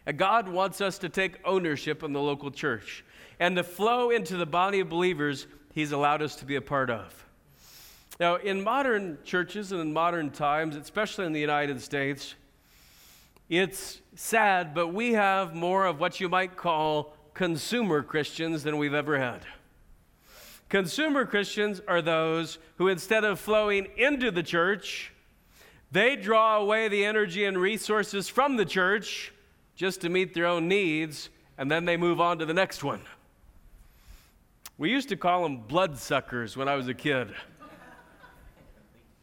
And 0.05 0.17
God 0.17 0.47
wants 0.47 0.79
us 0.79 0.97
to 0.99 1.09
take 1.09 1.37
ownership 1.43 2.03
in 2.03 2.13
the 2.13 2.21
local 2.21 2.51
church 2.51 3.03
and 3.37 3.57
to 3.57 3.63
flow 3.63 4.11
into 4.11 4.37
the 4.37 4.45
body 4.45 4.79
of 4.79 4.89
believers 4.89 5.45
He's 5.73 5.91
allowed 5.91 6.21
us 6.21 6.37
to 6.37 6.45
be 6.45 6.55
a 6.55 6.61
part 6.61 6.89
of. 6.89 7.25
Now, 8.17 8.37
in 8.37 8.63
modern 8.63 9.17
churches 9.25 9.73
and 9.73 9.81
in 9.81 9.93
modern 9.93 10.31
times, 10.31 10.77
especially 10.77 11.25
in 11.25 11.33
the 11.33 11.39
United 11.39 11.81
States, 11.81 12.35
it's 13.49 13.99
sad, 14.15 14.75
but 14.75 14.89
we 14.89 15.13
have 15.13 15.55
more 15.55 15.85
of 15.85 15.99
what 15.99 16.19
you 16.19 16.29
might 16.29 16.55
call 16.55 17.13
consumer 17.33 18.03
Christians 18.03 18.63
than 18.63 18.77
we've 18.77 18.93
ever 18.93 19.17
had. 19.17 19.41
Consumer 20.69 21.25
Christians 21.25 21.81
are 21.88 22.01
those 22.01 22.59
who, 22.77 22.88
instead 22.88 23.23
of 23.23 23.39
flowing 23.39 23.88
into 23.97 24.29
the 24.29 24.43
church, 24.43 25.12
they 25.91 26.15
draw 26.15 26.57
away 26.57 26.88
the 26.88 27.03
energy 27.03 27.45
and 27.45 27.57
resources 27.57 28.29
from 28.29 28.55
the 28.55 28.65
church 28.65 29.33
just 29.75 30.01
to 30.01 30.09
meet 30.09 30.35
their 30.35 30.45
own 30.45 30.67
needs, 30.67 31.29
and 31.57 31.71
then 31.71 31.85
they 31.85 31.97
move 31.97 32.21
on 32.21 32.38
to 32.38 32.45
the 32.45 32.53
next 32.53 32.83
one. 32.83 33.01
We 34.77 34.91
used 34.91 35.09
to 35.09 35.15
call 35.15 35.41
them 35.41 35.57
bloodsuckers 35.57 36.55
when 36.55 36.67
I 36.67 36.75
was 36.75 36.88
a 36.88 36.93
kid. 36.93 37.33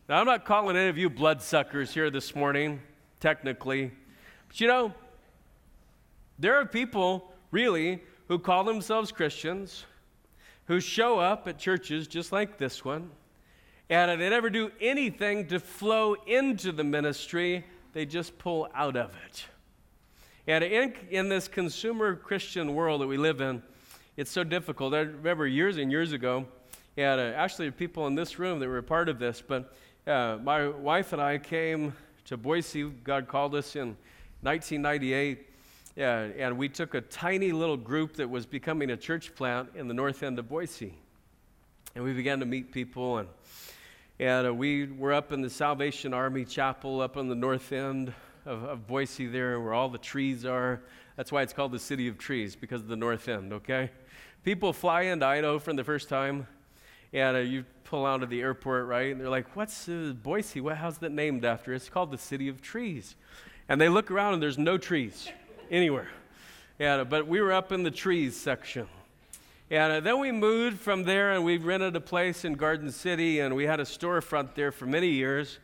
Now, 0.09 0.19
I'm 0.21 0.27
not 0.27 0.45
calling 0.45 0.77
any 0.77 0.89
of 0.89 0.99
you 0.99 1.09
bloodsuckers 1.09 1.95
here 1.95 2.11
this 2.11 2.35
morning, 2.35 2.81
technically. 3.21 3.93
But 4.49 4.61
you 4.61 4.69
know, 4.69 4.93
there 6.39 6.57
are 6.57 6.67
people, 6.67 7.33
really, 7.51 8.03
who 8.29 8.39
call 8.39 8.65
themselves 8.65 9.13
Christians, 9.13 9.85
who 10.67 10.81
show 10.81 11.19
up 11.19 11.47
at 11.49 11.59
churches 11.59 12.09
just 12.09 12.33
like 12.33 12.59
this 12.59 12.85
one, 12.85 13.11
and 13.89 14.21
they 14.21 14.29
never 14.29 14.51
do 14.51 14.71
anything 14.81 15.47
to 15.47 15.61
flow 15.61 16.15
into 16.27 16.73
the 16.73 16.85
ministry, 16.85 17.65
they 17.93 18.05
just 18.05 18.37
pull 18.39 18.69
out 18.75 18.97
of 18.97 19.15
it. 19.27 19.47
And 20.49 20.63
in, 20.63 20.95
in 21.11 21.29
this 21.29 21.49
consumer 21.49 22.15
Christian 22.15 22.75
world 22.75 23.01
that 23.01 23.07
we 23.07 23.17
live 23.17 23.41
in, 23.41 23.63
it's 24.17 24.31
so 24.31 24.45
difficult. 24.45 24.95
I 24.95 25.01
remember 25.01 25.47
years 25.47 25.77
and 25.77 25.91
years 25.91 26.13
ago, 26.13 26.47
and 26.97 27.21
uh, 27.21 27.25
actually 27.37 27.71
people 27.71 28.07
in 28.07 28.15
this 28.15 28.39
room 28.39 28.59
that 28.59 28.69
were 28.69 28.79
a 28.79 28.83
part 28.83 29.09
of 29.09 29.19
this, 29.19 29.43
but 29.47 29.75
uh, 30.07 30.39
my 30.43 30.69
wife 30.69 31.13
and 31.13 31.21
I 31.21 31.39
came 31.39 31.93
to 32.27 32.37
Boise. 32.37 32.85
God 33.05 33.29
called 33.29 33.55
us 33.55 33.77
in 33.77 33.97
1998. 34.47 35.45
Yeah, 35.97 36.29
and 36.39 36.57
we 36.57 36.69
took 36.69 36.95
a 36.95 37.01
tiny 37.01 37.51
little 37.51 37.77
group 37.77 38.15
that 38.15 38.31
was 38.31 38.47
becoming 38.47 38.91
a 38.91 38.97
church 38.97 39.35
plant 39.35 39.71
in 39.75 39.89
the 39.89 39.95
north 39.95 40.23
end 40.23 40.39
of 40.39 40.49
Boise. 40.49 40.95
And 41.97 42.05
we 42.05 42.13
began 42.13 42.39
to 42.39 42.47
meet 42.47 42.71
people, 42.71 43.19
and, 43.19 43.29
and 44.21 44.47
uh, 44.47 44.55
we 44.55 44.87
were 44.87 45.13
up 45.13 45.33
in 45.33 45.41
the 45.41 45.51
Salvation 45.51 46.15
Army 46.15 46.45
Chapel 46.45 47.01
up 47.01 47.17
on 47.17 47.29
the 47.29 47.35
north 47.35 47.73
end 47.73 48.13
of, 48.45 48.63
of 48.63 48.87
Boise, 48.87 49.27
there 49.27 49.61
where 49.61 49.75
all 49.75 49.89
the 49.89 49.99
trees 49.99 50.45
are. 50.45 50.81
That's 51.17 51.33
why 51.33 51.43
it's 51.43 51.53
called 51.53 51.73
the 51.73 51.81
City 51.81 52.07
of 52.07 52.17
Trees, 52.17 52.55
because 52.55 52.83
of 52.83 52.89
the 52.89 52.97
north 52.97 53.29
end, 53.29 53.53
okay? 53.53 53.91
People 54.45 54.73
fly 54.73 55.03
into 55.03 55.27
Idaho 55.27 55.59
for 55.59 55.73
the 55.73 55.83
first 55.83 56.09
time, 56.09 56.47
and 57.13 57.37
uh, 57.37 57.41
you 57.41 57.65
pull 57.83 58.07
out 58.07 58.23
of 58.23 58.31
the 58.31 58.43
airport, 58.43 58.87
right? 58.87 59.11
And 59.11 59.21
they're 59.21 59.29
like, 59.29 59.57
What's 59.57 59.89
uh, 59.89 60.15
Boise? 60.23 60.61
What, 60.61 60.77
how's 60.77 60.99
that 60.99 61.11
named 61.11 61.45
after? 61.45 61.73
It's 61.73 61.89
called 61.89 62.13
the 62.13 62.19
City 62.19 62.49
of 62.49 62.63
Trees. 62.63 63.17
And 63.69 63.81
they 63.81 63.89
look 63.89 64.11
around, 64.11 64.35
and 64.35 64.43
there's 64.43 64.59
no 64.59 64.79
trees 64.79 65.29
anywhere. 65.71 66.09
Yeah, 66.79 67.05
but 67.05 67.27
we 67.27 67.41
were 67.41 67.53
up 67.53 67.73
in 67.73 67.83
the 67.83 67.91
trees 67.91 68.37
section. 68.37 68.87
And 69.71 69.93
uh, 69.93 70.01
then 70.01 70.21
we 70.21 70.31
moved 70.31 70.79
from 70.79 71.03
there 71.03 71.33
and 71.33 71.45
we 71.45 71.57
rented 71.57 71.97
a 71.97 72.01
place 72.01 72.45
in 72.45 72.53
Garden 72.55 72.93
City 72.93 73.41
and 73.41 73.57
we 73.57 73.65
had 73.65 73.81
a 73.81 73.85
storefront 73.85 74.55
there 74.55 74.71
for 74.71 74.87
many 74.87 75.09
years. 75.09 75.59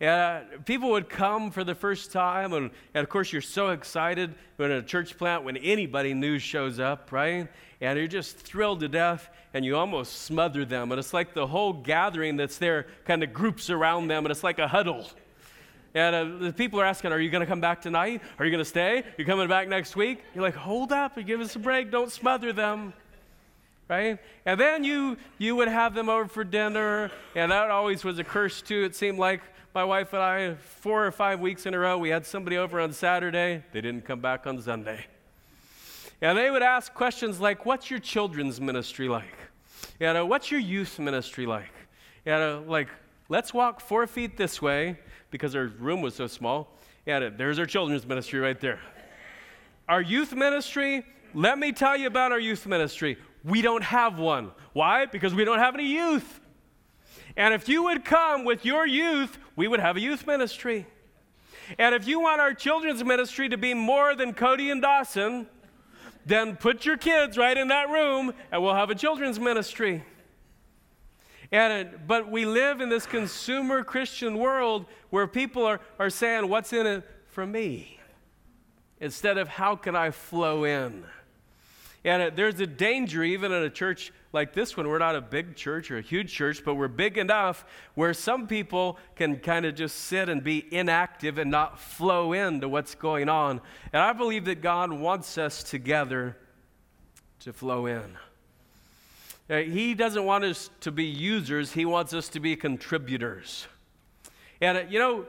And 0.00 0.10
uh, 0.10 0.58
people 0.64 0.90
would 0.90 1.08
come 1.08 1.50
for 1.50 1.64
the 1.64 1.74
first 1.74 2.12
time, 2.12 2.52
and, 2.52 2.70
and, 2.94 3.02
of 3.02 3.08
course, 3.08 3.32
you're 3.32 3.42
so 3.42 3.70
excited 3.70 4.32
when 4.56 4.70
a 4.70 4.80
church 4.80 5.18
plant, 5.18 5.42
when 5.42 5.56
anybody 5.56 6.14
new 6.14 6.38
shows 6.38 6.78
up, 6.78 7.10
right? 7.10 7.48
And 7.80 7.98
you're 7.98 8.06
just 8.06 8.36
thrilled 8.36 8.78
to 8.80 8.88
death, 8.88 9.28
and 9.54 9.64
you 9.64 9.76
almost 9.76 10.22
smother 10.22 10.64
them. 10.64 10.92
And 10.92 11.00
it's 11.00 11.12
like 11.12 11.34
the 11.34 11.48
whole 11.48 11.72
gathering 11.72 12.36
that's 12.36 12.58
there 12.58 12.86
kind 13.06 13.24
of 13.24 13.32
groups 13.32 13.70
around 13.70 14.06
them, 14.06 14.24
and 14.24 14.30
it's 14.30 14.44
like 14.44 14.60
a 14.60 14.68
huddle. 14.68 15.04
And 15.98 16.14
uh, 16.14 16.46
the 16.46 16.52
people 16.52 16.80
are 16.80 16.84
asking, 16.84 17.10
Are 17.10 17.18
you 17.18 17.28
going 17.28 17.40
to 17.40 17.46
come 17.46 17.60
back 17.60 17.82
tonight? 17.82 18.22
Are 18.38 18.44
you 18.44 18.52
going 18.52 18.62
to 18.62 18.68
stay? 18.68 19.02
You're 19.16 19.26
coming 19.26 19.48
back 19.48 19.66
next 19.66 19.96
week? 19.96 20.22
You're 20.32 20.44
like, 20.44 20.54
Hold 20.54 20.92
up 20.92 21.16
and 21.16 21.26
give 21.26 21.40
us 21.40 21.56
a 21.56 21.58
break. 21.58 21.90
Don't 21.90 22.12
smother 22.12 22.52
them. 22.52 22.92
Right? 23.88 24.18
And 24.46 24.60
then 24.60 24.84
you, 24.84 25.16
you 25.38 25.56
would 25.56 25.66
have 25.66 25.94
them 25.94 26.08
over 26.08 26.28
for 26.28 26.44
dinner, 26.44 27.10
and 27.34 27.50
that 27.50 27.70
always 27.70 28.04
was 28.04 28.20
a 28.20 28.24
curse, 28.24 28.62
too. 28.62 28.84
It 28.84 28.94
seemed 28.94 29.18
like 29.18 29.40
my 29.74 29.82
wife 29.82 30.12
and 30.12 30.22
I, 30.22 30.54
four 30.54 31.04
or 31.04 31.10
five 31.10 31.40
weeks 31.40 31.66
in 31.66 31.74
a 31.74 31.78
row, 31.80 31.98
we 31.98 32.10
had 32.10 32.24
somebody 32.24 32.58
over 32.58 32.80
on 32.80 32.92
Saturday. 32.92 33.64
They 33.72 33.80
didn't 33.80 34.04
come 34.04 34.20
back 34.20 34.46
on 34.46 34.62
Sunday. 34.62 35.04
And 36.20 36.38
they 36.38 36.48
would 36.48 36.62
ask 36.62 36.94
questions 36.94 37.40
like, 37.40 37.66
What's 37.66 37.90
your 37.90 37.98
children's 37.98 38.60
ministry 38.60 39.08
like? 39.08 39.36
You 39.98 40.12
know, 40.12 40.26
what's 40.26 40.52
your 40.52 40.60
youth 40.60 41.00
ministry 41.00 41.46
like? 41.46 41.72
You 42.24 42.32
know, 42.32 42.64
like, 42.68 42.88
let's 43.28 43.52
walk 43.52 43.80
four 43.80 44.06
feet 44.06 44.36
this 44.36 44.62
way 44.62 44.96
because 45.30 45.54
our 45.54 45.66
room 45.66 46.00
was 46.00 46.14
so 46.14 46.26
small. 46.26 46.76
Yeah, 47.06 47.30
there's 47.30 47.58
our 47.58 47.66
children's 47.66 48.06
ministry 48.06 48.38
right 48.38 48.60
there. 48.60 48.80
Our 49.88 50.02
youth 50.02 50.34
ministry, 50.34 51.06
let 51.34 51.58
me 51.58 51.72
tell 51.72 51.96
you 51.96 52.06
about 52.06 52.32
our 52.32 52.40
youth 52.40 52.66
ministry. 52.66 53.16
We 53.44 53.62
don't 53.62 53.84
have 53.84 54.18
one. 54.18 54.50
Why? 54.72 55.06
Because 55.06 55.34
we 55.34 55.44
don't 55.44 55.58
have 55.58 55.74
any 55.74 55.86
youth. 55.86 56.40
And 57.36 57.54
if 57.54 57.68
you 57.68 57.84
would 57.84 58.04
come 58.04 58.44
with 58.44 58.64
your 58.64 58.86
youth, 58.86 59.38
we 59.56 59.68
would 59.68 59.80
have 59.80 59.96
a 59.96 60.00
youth 60.00 60.26
ministry. 60.26 60.86
And 61.78 61.94
if 61.94 62.06
you 62.06 62.20
want 62.20 62.40
our 62.40 62.54
children's 62.54 63.04
ministry 63.04 63.48
to 63.48 63.56
be 63.56 63.74
more 63.74 64.14
than 64.14 64.34
Cody 64.34 64.70
and 64.70 64.80
Dawson, 64.80 65.46
then 66.26 66.56
put 66.56 66.84
your 66.84 66.96
kids 66.96 67.38
right 67.38 67.56
in 67.56 67.68
that 67.68 67.88
room 67.88 68.32
and 68.52 68.62
we'll 68.62 68.74
have 68.74 68.90
a 68.90 68.94
children's 68.94 69.38
ministry. 69.38 70.04
And, 71.50 72.06
but 72.06 72.30
we 72.30 72.44
live 72.44 72.80
in 72.80 72.88
this 72.88 73.06
consumer 73.06 73.82
Christian 73.82 74.38
world 74.38 74.84
where 75.10 75.26
people 75.26 75.64
are, 75.64 75.80
are 75.98 76.10
saying, 76.10 76.48
What's 76.48 76.72
in 76.72 76.86
it 76.86 77.08
for 77.28 77.46
me? 77.46 77.98
Instead 79.00 79.38
of, 79.38 79.48
How 79.48 79.74
can 79.74 79.96
I 79.96 80.10
flow 80.10 80.64
in? 80.64 81.04
And 82.04 82.22
uh, 82.22 82.30
there's 82.34 82.60
a 82.60 82.66
danger, 82.66 83.24
even 83.24 83.50
in 83.52 83.62
a 83.62 83.70
church 83.70 84.12
like 84.32 84.52
this 84.52 84.76
one. 84.76 84.88
We're 84.88 84.98
not 84.98 85.16
a 85.16 85.20
big 85.20 85.56
church 85.56 85.90
or 85.90 85.98
a 85.98 86.02
huge 86.02 86.32
church, 86.32 86.62
but 86.64 86.74
we're 86.74 86.88
big 86.88 87.18
enough 87.18 87.64
where 87.94 88.14
some 88.14 88.46
people 88.46 88.98
can 89.16 89.36
kind 89.38 89.66
of 89.66 89.74
just 89.74 89.96
sit 89.96 90.28
and 90.28 90.44
be 90.44 90.66
inactive 90.70 91.38
and 91.38 91.50
not 91.50 91.78
flow 91.78 92.32
into 92.32 92.68
what's 92.68 92.94
going 92.94 93.28
on. 93.28 93.60
And 93.92 94.02
I 94.02 94.12
believe 94.12 94.44
that 94.44 94.62
God 94.62 94.92
wants 94.92 95.38
us 95.38 95.62
together 95.62 96.36
to 97.40 97.52
flow 97.52 97.86
in. 97.86 98.16
Uh, 99.50 99.58
he 99.58 99.94
doesn't 99.94 100.24
want 100.24 100.44
us 100.44 100.70
to 100.80 100.90
be 100.90 101.04
users, 101.04 101.72
He 101.72 101.84
wants 101.84 102.12
us 102.12 102.28
to 102.30 102.40
be 102.40 102.54
contributors. 102.54 103.66
And 104.60 104.78
uh, 104.78 104.82
you 104.88 104.98
know, 104.98 105.26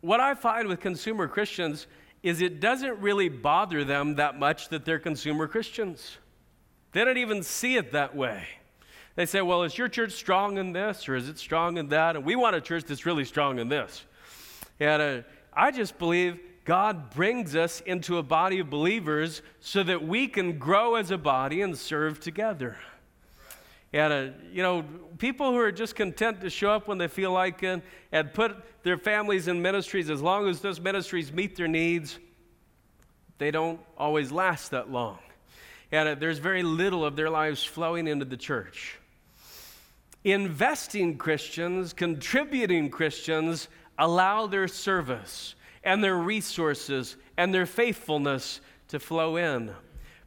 what 0.00 0.20
I 0.20 0.34
find 0.34 0.68
with 0.68 0.80
consumer 0.80 1.28
Christians 1.28 1.86
is 2.22 2.40
it 2.40 2.60
doesn't 2.60 3.00
really 3.00 3.28
bother 3.28 3.84
them 3.84 4.16
that 4.16 4.38
much 4.38 4.68
that 4.68 4.84
they're 4.84 4.98
consumer 4.98 5.48
Christians. 5.48 6.18
They 6.92 7.04
don't 7.04 7.18
even 7.18 7.42
see 7.42 7.76
it 7.76 7.92
that 7.92 8.14
way. 8.14 8.44
They 9.16 9.26
say, 9.26 9.42
well, 9.42 9.62
is 9.64 9.76
your 9.76 9.88
church 9.88 10.12
strong 10.12 10.58
in 10.58 10.72
this 10.72 11.08
or 11.08 11.16
is 11.16 11.28
it 11.28 11.38
strong 11.38 11.76
in 11.76 11.88
that? 11.88 12.16
And 12.16 12.24
we 12.24 12.36
want 12.36 12.56
a 12.56 12.60
church 12.60 12.84
that's 12.84 13.06
really 13.06 13.24
strong 13.24 13.58
in 13.58 13.68
this. 13.68 14.04
And 14.78 15.02
uh, 15.02 15.22
I 15.52 15.70
just 15.70 15.98
believe 15.98 16.38
God 16.64 17.10
brings 17.10 17.56
us 17.56 17.80
into 17.80 18.18
a 18.18 18.22
body 18.22 18.60
of 18.60 18.70
believers 18.70 19.42
so 19.60 19.82
that 19.82 20.02
we 20.06 20.28
can 20.28 20.58
grow 20.58 20.94
as 20.94 21.10
a 21.10 21.18
body 21.18 21.62
and 21.62 21.76
serve 21.76 22.20
together. 22.20 22.76
And, 23.92 24.12
uh, 24.12 24.26
you 24.52 24.62
know, 24.62 24.84
people 25.18 25.50
who 25.50 25.58
are 25.58 25.72
just 25.72 25.96
content 25.96 26.40
to 26.42 26.50
show 26.50 26.70
up 26.70 26.86
when 26.86 26.98
they 26.98 27.08
feel 27.08 27.32
like 27.32 27.62
it 27.62 27.82
and 28.12 28.32
put 28.32 28.56
their 28.84 28.96
families 28.96 29.48
in 29.48 29.60
ministries, 29.60 30.10
as 30.10 30.22
long 30.22 30.48
as 30.48 30.60
those 30.60 30.80
ministries 30.80 31.32
meet 31.32 31.56
their 31.56 31.68
needs, 31.68 32.18
they 33.38 33.50
don't 33.50 33.80
always 33.98 34.30
last 34.30 34.70
that 34.70 34.90
long. 34.90 35.18
And 35.90 36.08
uh, 36.08 36.14
there's 36.14 36.38
very 36.38 36.62
little 36.62 37.04
of 37.04 37.16
their 37.16 37.30
lives 37.30 37.64
flowing 37.64 38.06
into 38.06 38.24
the 38.24 38.36
church. 38.36 38.96
Investing 40.22 41.16
Christians, 41.16 41.92
contributing 41.92 42.90
Christians, 42.90 43.68
allow 43.98 44.46
their 44.46 44.68
service 44.68 45.54
and 45.82 46.04
their 46.04 46.16
resources 46.16 47.16
and 47.36 47.52
their 47.52 47.66
faithfulness 47.66 48.60
to 48.88 49.00
flow 49.00 49.36
in 49.36 49.72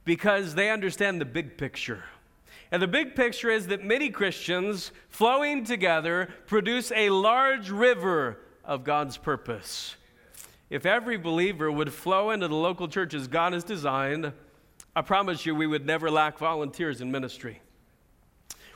because 0.04 0.56
they 0.56 0.70
understand 0.70 1.22
the 1.22 1.26
big 1.26 1.58
picture. 1.58 2.04
And 2.74 2.82
the 2.82 2.88
big 2.88 3.16
picture 3.16 3.52
is 3.52 3.68
that 3.68 3.84
many 3.84 4.10
Christians 4.10 4.92
flowing 5.08 5.64
together 5.64 6.34
produce 6.48 6.92
a 6.92 7.12
large 7.12 7.70
river 7.70 8.40
of 8.66 8.84
God's 8.84 9.16
purpose. 9.16 9.96
If 10.72 10.84
every 10.84 11.18
believer 11.18 11.72
would 11.72 11.94
flow 11.94 12.32
into 12.32 12.48
the 12.48 12.56
local 12.56 12.88
churches 12.88 13.28
God 13.28 13.54
has 13.54 13.64
designed, 13.64 14.34
I 14.96 15.04
promise 15.04 15.46
you 15.46 15.54
we 15.54 15.68
would 15.68 15.86
never 15.86 16.10
lack 16.10 16.40
volunteers 16.40 17.00
in 17.00 17.12
ministry. 17.12 17.62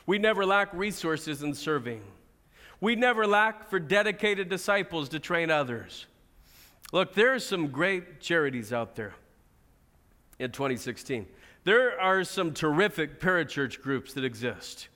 We 0.06 0.16
never 0.20 0.46
lack 0.46 0.72
resources 0.72 1.42
in 1.42 1.52
serving. 1.52 2.02
We 2.80 2.94
never 2.94 3.26
lack 3.26 3.68
for 3.68 3.80
dedicated 3.80 4.48
disciples 4.48 5.08
to 5.08 5.18
train 5.18 5.50
others. 5.50 6.06
Look, 6.92 7.14
there 7.14 7.34
are 7.34 7.40
some 7.40 7.66
great 7.66 8.20
charities 8.20 8.72
out 8.72 8.94
there 8.94 9.14
in 10.38 10.52
2016. 10.52 11.26
There 11.64 12.00
are 12.00 12.24
some 12.24 12.54
terrific 12.54 13.20
parachurch 13.20 13.82
groups 13.82 14.14
that 14.14 14.24
exist. 14.24 14.88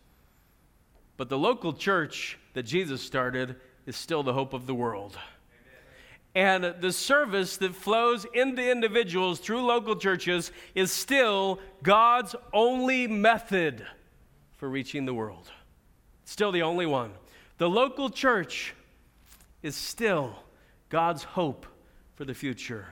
But 1.17 1.29
the 1.29 1.39
local 1.39 1.73
church 1.73 2.39
that 2.55 2.65
Jesus 2.65 3.03
started 3.03 3.57
is 3.87 3.97
still 3.97 4.23
the 4.23 4.33
hope 4.33 4.53
of 4.53 4.67
the 4.67 4.75
world. 4.75 5.19
And 6.35 6.75
the 6.81 6.93
service 6.93 7.59
that 7.59 7.75
flows 7.75 8.25
into 8.33 8.69
individuals 8.69 9.39
through 9.39 9.63
local 9.63 9.97
churches 9.97 10.51
is 10.75 10.91
still 10.91 11.61
God's 11.83 12.35
only 12.55 13.07
method 13.07 13.87
for 14.57 14.69
reaching 14.69 15.05
the 15.05 15.13
world. 15.13 15.51
Still 16.25 16.53
the 16.53 16.63
only 16.63 16.87
one. 16.87 17.13
The 17.59 17.69
local 17.69 18.09
church 18.09 18.75
is 19.63 19.77
still 19.77 20.35
God's 20.89 21.23
hope 21.23 21.67
for 22.15 22.25
the 22.25 22.35
future. 22.35 22.87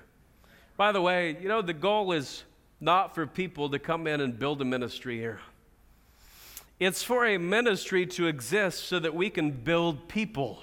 By 0.76 0.92
the 0.92 1.00
way, 1.00 1.36
you 1.40 1.48
know, 1.48 1.62
the 1.62 1.72
goal 1.72 2.12
is 2.12 2.44
not 2.80 3.14
for 3.14 3.26
people 3.26 3.68
to 3.70 3.78
come 3.78 4.06
in 4.06 4.20
and 4.20 4.38
build 4.38 4.60
a 4.60 4.64
ministry 4.64 5.18
here. 5.18 5.40
It's 6.78 7.02
for 7.02 7.26
a 7.26 7.36
ministry 7.36 8.06
to 8.06 8.26
exist 8.26 8.84
so 8.84 8.98
that 8.98 9.14
we 9.14 9.28
can 9.28 9.50
build 9.50 10.08
people 10.08 10.60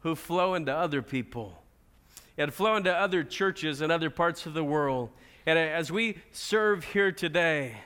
who 0.00 0.14
flow 0.14 0.54
into 0.54 0.72
other 0.72 1.02
people 1.02 1.60
and 2.38 2.52
flow 2.52 2.76
into 2.76 2.92
other 2.92 3.24
churches 3.24 3.80
and 3.80 3.90
other 3.90 4.10
parts 4.10 4.46
of 4.46 4.54
the 4.54 4.62
world. 4.62 5.10
And 5.46 5.58
as 5.58 5.90
we 5.90 6.18
serve 6.30 6.84
here 6.84 7.10
today, 7.10 7.78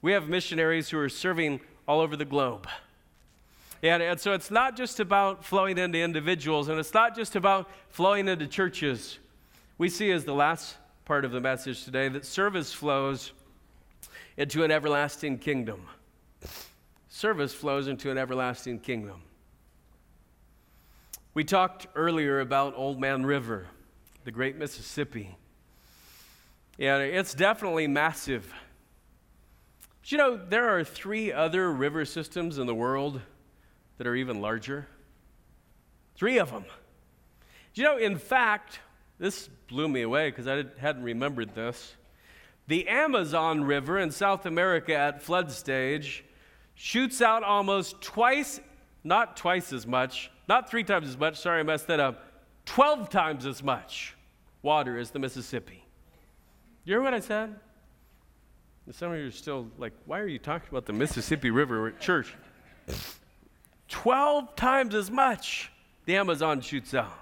we 0.00 0.12
have 0.12 0.28
missionaries 0.28 0.90
who 0.90 0.98
are 0.98 1.08
serving 1.08 1.60
all 1.86 2.00
over 2.00 2.16
the 2.16 2.24
globe. 2.24 2.68
And, 3.82 4.02
and 4.02 4.20
so 4.20 4.32
it's 4.32 4.50
not 4.50 4.76
just 4.76 5.00
about 5.00 5.44
flowing 5.44 5.78
into 5.78 5.98
individuals, 5.98 6.68
and 6.68 6.78
it's 6.78 6.94
not 6.94 7.16
just 7.16 7.34
about 7.34 7.68
flowing 7.88 8.28
into 8.28 8.46
churches. 8.46 9.18
We 9.78 9.88
see 9.88 10.12
as 10.12 10.24
the 10.24 10.34
last 10.34 10.76
part 11.04 11.24
of 11.24 11.32
the 11.32 11.40
message 11.40 11.84
today 11.84 12.08
that 12.08 12.24
service 12.24 12.72
flows 12.72 13.32
into 14.36 14.64
an 14.64 14.70
everlasting 14.70 15.38
kingdom. 15.38 15.86
Service 17.08 17.52
flows 17.52 17.88
into 17.88 18.10
an 18.10 18.18
everlasting 18.18 18.78
kingdom. 18.78 19.22
We 21.34 21.44
talked 21.44 21.86
earlier 21.94 22.40
about 22.40 22.74
Old 22.76 23.00
Man 23.00 23.24
River. 23.24 23.66
the 24.24 24.30
great 24.30 24.56
Mississippi. 24.56 25.36
Yeah, 26.78 26.98
it's 26.98 27.34
definitely 27.34 27.86
massive. 27.88 28.52
But 30.00 30.12
you 30.12 30.18
know, 30.18 30.36
there 30.36 30.68
are 30.68 30.84
three 30.84 31.32
other 31.32 31.72
river 31.72 32.04
systems 32.04 32.58
in 32.58 32.66
the 32.66 32.74
world 32.74 33.20
that 33.98 34.06
are 34.06 34.14
even 34.14 34.40
larger. 34.40 34.86
Three 36.16 36.38
of 36.38 36.50
them. 36.50 36.64
You 37.74 37.84
know, 37.84 37.96
in 37.96 38.16
fact, 38.16 38.80
this 39.22 39.48
blew 39.68 39.86
me 39.88 40.02
away 40.02 40.30
because 40.30 40.48
I 40.48 40.64
hadn't 40.78 41.04
remembered 41.04 41.54
this. 41.54 41.94
The 42.66 42.88
Amazon 42.88 43.62
River 43.62 44.00
in 44.00 44.10
South 44.10 44.46
America 44.46 44.96
at 44.96 45.22
flood 45.22 45.52
stage 45.52 46.24
shoots 46.74 47.22
out 47.22 47.44
almost 47.44 48.00
twice, 48.00 48.58
not 49.04 49.36
twice 49.36 49.72
as 49.72 49.86
much, 49.86 50.28
not 50.48 50.68
three 50.68 50.82
times 50.82 51.08
as 51.08 51.16
much, 51.16 51.38
sorry, 51.38 51.60
I 51.60 51.62
messed 51.62 51.86
that 51.86 52.00
up, 52.00 52.32
12 52.64 53.10
times 53.10 53.46
as 53.46 53.62
much 53.62 54.16
water 54.60 54.98
as 54.98 55.12
the 55.12 55.20
Mississippi. 55.20 55.84
You 56.84 56.94
hear 56.94 57.02
what 57.02 57.14
I 57.14 57.20
said? 57.20 57.54
some 58.90 59.12
of 59.12 59.18
you 59.18 59.28
are 59.28 59.30
still 59.30 59.68
like, 59.78 59.92
why 60.04 60.18
are 60.18 60.26
you 60.26 60.40
talking 60.40 60.68
about 60.68 60.86
the 60.86 60.92
Mississippi 60.92 61.50
River 61.50 61.86
at 61.86 62.00
church? 62.00 62.34
12 63.88 64.56
times 64.56 64.96
as 64.96 65.12
much 65.12 65.70
the 66.06 66.16
Amazon 66.16 66.60
shoots 66.60 66.92
out. 66.92 67.21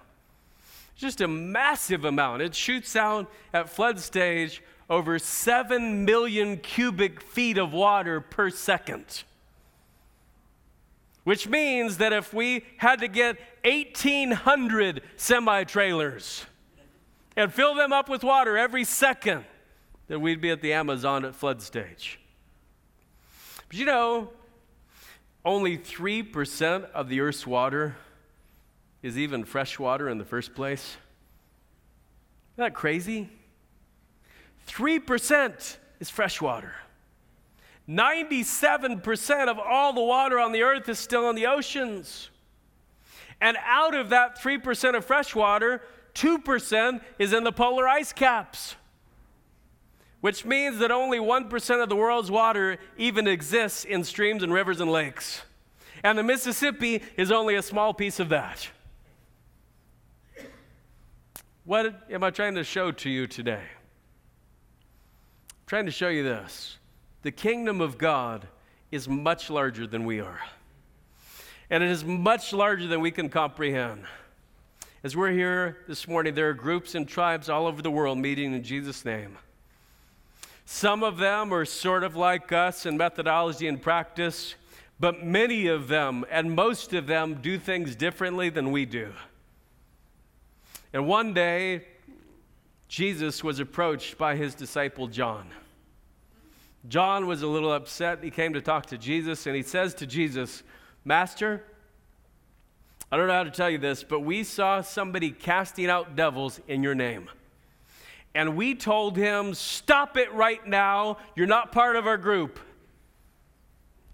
Just 1.01 1.23
a 1.23 1.29
massive 1.29 2.05
amount. 2.05 2.43
It 2.43 2.55
shoots 2.55 2.95
out 2.95 3.33
at 3.55 3.71
flood 3.71 3.99
stage 4.01 4.63
over 4.91 5.19
7 5.19 6.05
million 6.05 6.59
cubic 6.59 7.23
feet 7.23 7.57
of 7.57 7.73
water 7.73 8.21
per 8.21 8.51
second. 8.51 9.25
Which 11.25 11.49
means 11.49 11.97
that 11.97 12.13
if 12.13 12.35
we 12.35 12.67
had 12.77 13.01
to 13.01 13.09
get 13.09 13.39
1,800 13.65 15.01
semi 15.17 15.65
trailers 15.65 16.45
and 17.35 17.51
fill 17.51 17.75
them 17.75 17.95
up 17.95 18.11
with 18.11 18.23
water 18.23 18.59
every 18.59 18.85
second, 18.85 19.47
then 20.09 20.21
we'd 20.21 20.43
be 20.43 20.51
at 20.51 20.61
the 20.61 20.75
Amazon 20.75 21.25
at 21.25 21.35
flood 21.35 21.63
stage. 21.63 22.21
But 23.69 23.79
you 23.79 23.87
know, 23.87 24.33
only 25.47 25.79
3% 25.79 26.91
of 26.91 27.09
the 27.09 27.21
Earth's 27.21 27.47
water 27.47 27.97
is 29.03 29.17
even 29.19 29.45
fresh 29.45 29.79
water 29.79 30.09
in 30.09 30.19
the 30.19 30.25
first 30.25 30.55
place. 30.55 30.97
Isn't 32.55 32.65
that 32.65 32.75
crazy? 32.75 33.29
3% 34.69 35.77
is 36.01 36.11
fresh 36.11 36.41
water. 36.41 36.75
97% 37.89 39.49
of 39.49 39.59
all 39.59 39.93
the 39.93 40.03
water 40.03 40.39
on 40.39 40.53
the 40.53 40.63
earth 40.63 40.89
is 40.89 40.99
still 40.99 41.29
in 41.29 41.37
the 41.37 41.47
oceans. 41.47 42.31
And 43.41 43.57
out 43.65 43.95
of 43.95 44.11
that 44.11 44.39
3% 44.39 44.95
of 44.95 45.05
fresh 45.05 45.35
water, 45.35 45.83
2% 46.15 47.01
is 47.19 47.33
in 47.33 47.45
the 47.45 47.53
polar 47.53 47.89
ice 47.89 48.13
caps, 48.13 48.77
which 50.21 50.45
means 50.45 50.79
that 50.79 50.91
only 50.91 51.19
1% 51.19 51.83
of 51.83 51.89
the 51.89 51.97
world's 51.97 52.31
water 52.31 52.79
even 52.99 53.27
exists 53.27 53.85
in 53.85 54.05
streams 54.05 54.43
and 54.43 54.53
rivers 54.53 54.81
and 54.81 54.93
lakes. 54.93 55.43
And 56.05 56.19
the 56.19 56.23
Mississippi 56.23 57.03
is 57.17 57.33
only 57.33 57.55
a 57.55 57.63
small 57.63 57.95
piece 57.95 58.21
of 58.21 58.29
that. 58.29 58.69
What 61.71 61.95
am 62.11 62.25
I 62.25 62.31
trying 62.31 62.57
to 62.57 62.65
show 62.65 62.91
to 62.91 63.09
you 63.09 63.29
today? 63.29 63.63
I'm 63.63 65.67
trying 65.69 65.87
to 65.87 65.93
show 65.93 66.09
you 66.09 66.25
this. 66.25 66.79
The 67.23 67.31
kingdom 67.31 67.81
of 67.81 67.97
God 67.97 68.49
is 68.91 69.09
much 69.09 69.51
larger 69.51 69.87
than 69.87 70.05
we 70.05 70.19
are. 70.19 70.41
And 71.71 71.85
it 71.85 71.91
is 71.91 72.05
much 72.05 72.53
larger 72.53 72.89
than 72.89 73.01
we 73.01 73.13
can 73.13 73.29
comprehend. 73.29 74.03
As 75.05 75.17
we're 75.17 75.31
here 75.31 75.85
this 75.87 76.09
morning, 76.09 76.35
there 76.35 76.49
are 76.49 76.55
groups 76.55 76.97
and 76.97 77.07
tribes 77.07 77.49
all 77.49 77.69
over 77.69 77.83
the 77.83 77.91
world 77.93 78.19
meeting 78.19 78.53
in 78.53 78.65
Jesus' 78.65 79.05
name. 79.05 79.39
Some 80.65 81.05
of 81.05 81.19
them 81.19 81.55
are 81.55 81.65
sort 81.65 82.03
of 82.03 82.17
like 82.17 82.51
us 82.51 82.85
in 82.85 82.97
methodology 82.97 83.69
and 83.69 83.81
practice, 83.81 84.57
but 84.99 85.25
many 85.25 85.69
of 85.69 85.87
them 85.87 86.25
and 86.33 86.53
most 86.53 86.95
of 86.95 87.07
them 87.07 87.39
do 87.41 87.61
things 87.61 87.95
differently 87.95 88.51
than 88.51 88.73
we 88.73 88.87
do. 88.87 89.13
And 90.93 91.07
one 91.07 91.35
day, 91.35 91.85
Jesus 92.89 93.45
was 93.45 93.61
approached 93.61 94.19
by 94.19 94.35
his 94.35 94.55
disciple 94.55 95.07
John. 95.07 95.49
John 96.89 97.27
was 97.27 97.43
a 97.43 97.47
little 97.47 97.73
upset. 97.73 98.25
He 98.25 98.31
came 98.31 98.55
to 98.55 98.61
talk 98.61 98.87
to 98.87 98.99
Jesus, 98.99 99.47
and 99.47 99.55
he 99.55 99.63
says 99.63 99.95
to 99.95 100.07
Jesus, 100.07 100.63
Master, 101.05 101.63
I 103.13 103.17
don't 103.17 103.27
know 103.27 103.35
how 103.35 103.45
to 103.45 103.51
tell 103.51 103.71
you 103.71 103.79
this, 103.79 104.03
but 104.03 104.21
we 104.21 104.45
saw 104.45 104.81
somebody 104.81 105.31
casting 105.31 105.87
out 105.87 106.17
devils 106.17 106.61
in 106.69 106.83
your 106.83 106.95
name. 106.95 107.29
And 108.35 108.57
we 108.57 108.75
told 108.75 109.17
him, 109.17 109.55
Stop 109.55 110.17
it 110.17 110.33
right 110.33 110.65
now. 110.67 111.19
You're 111.35 111.49
not 111.49 111.73
part 111.73 111.97
of 111.97 112.07
our 112.07 112.17
group. 112.17 112.61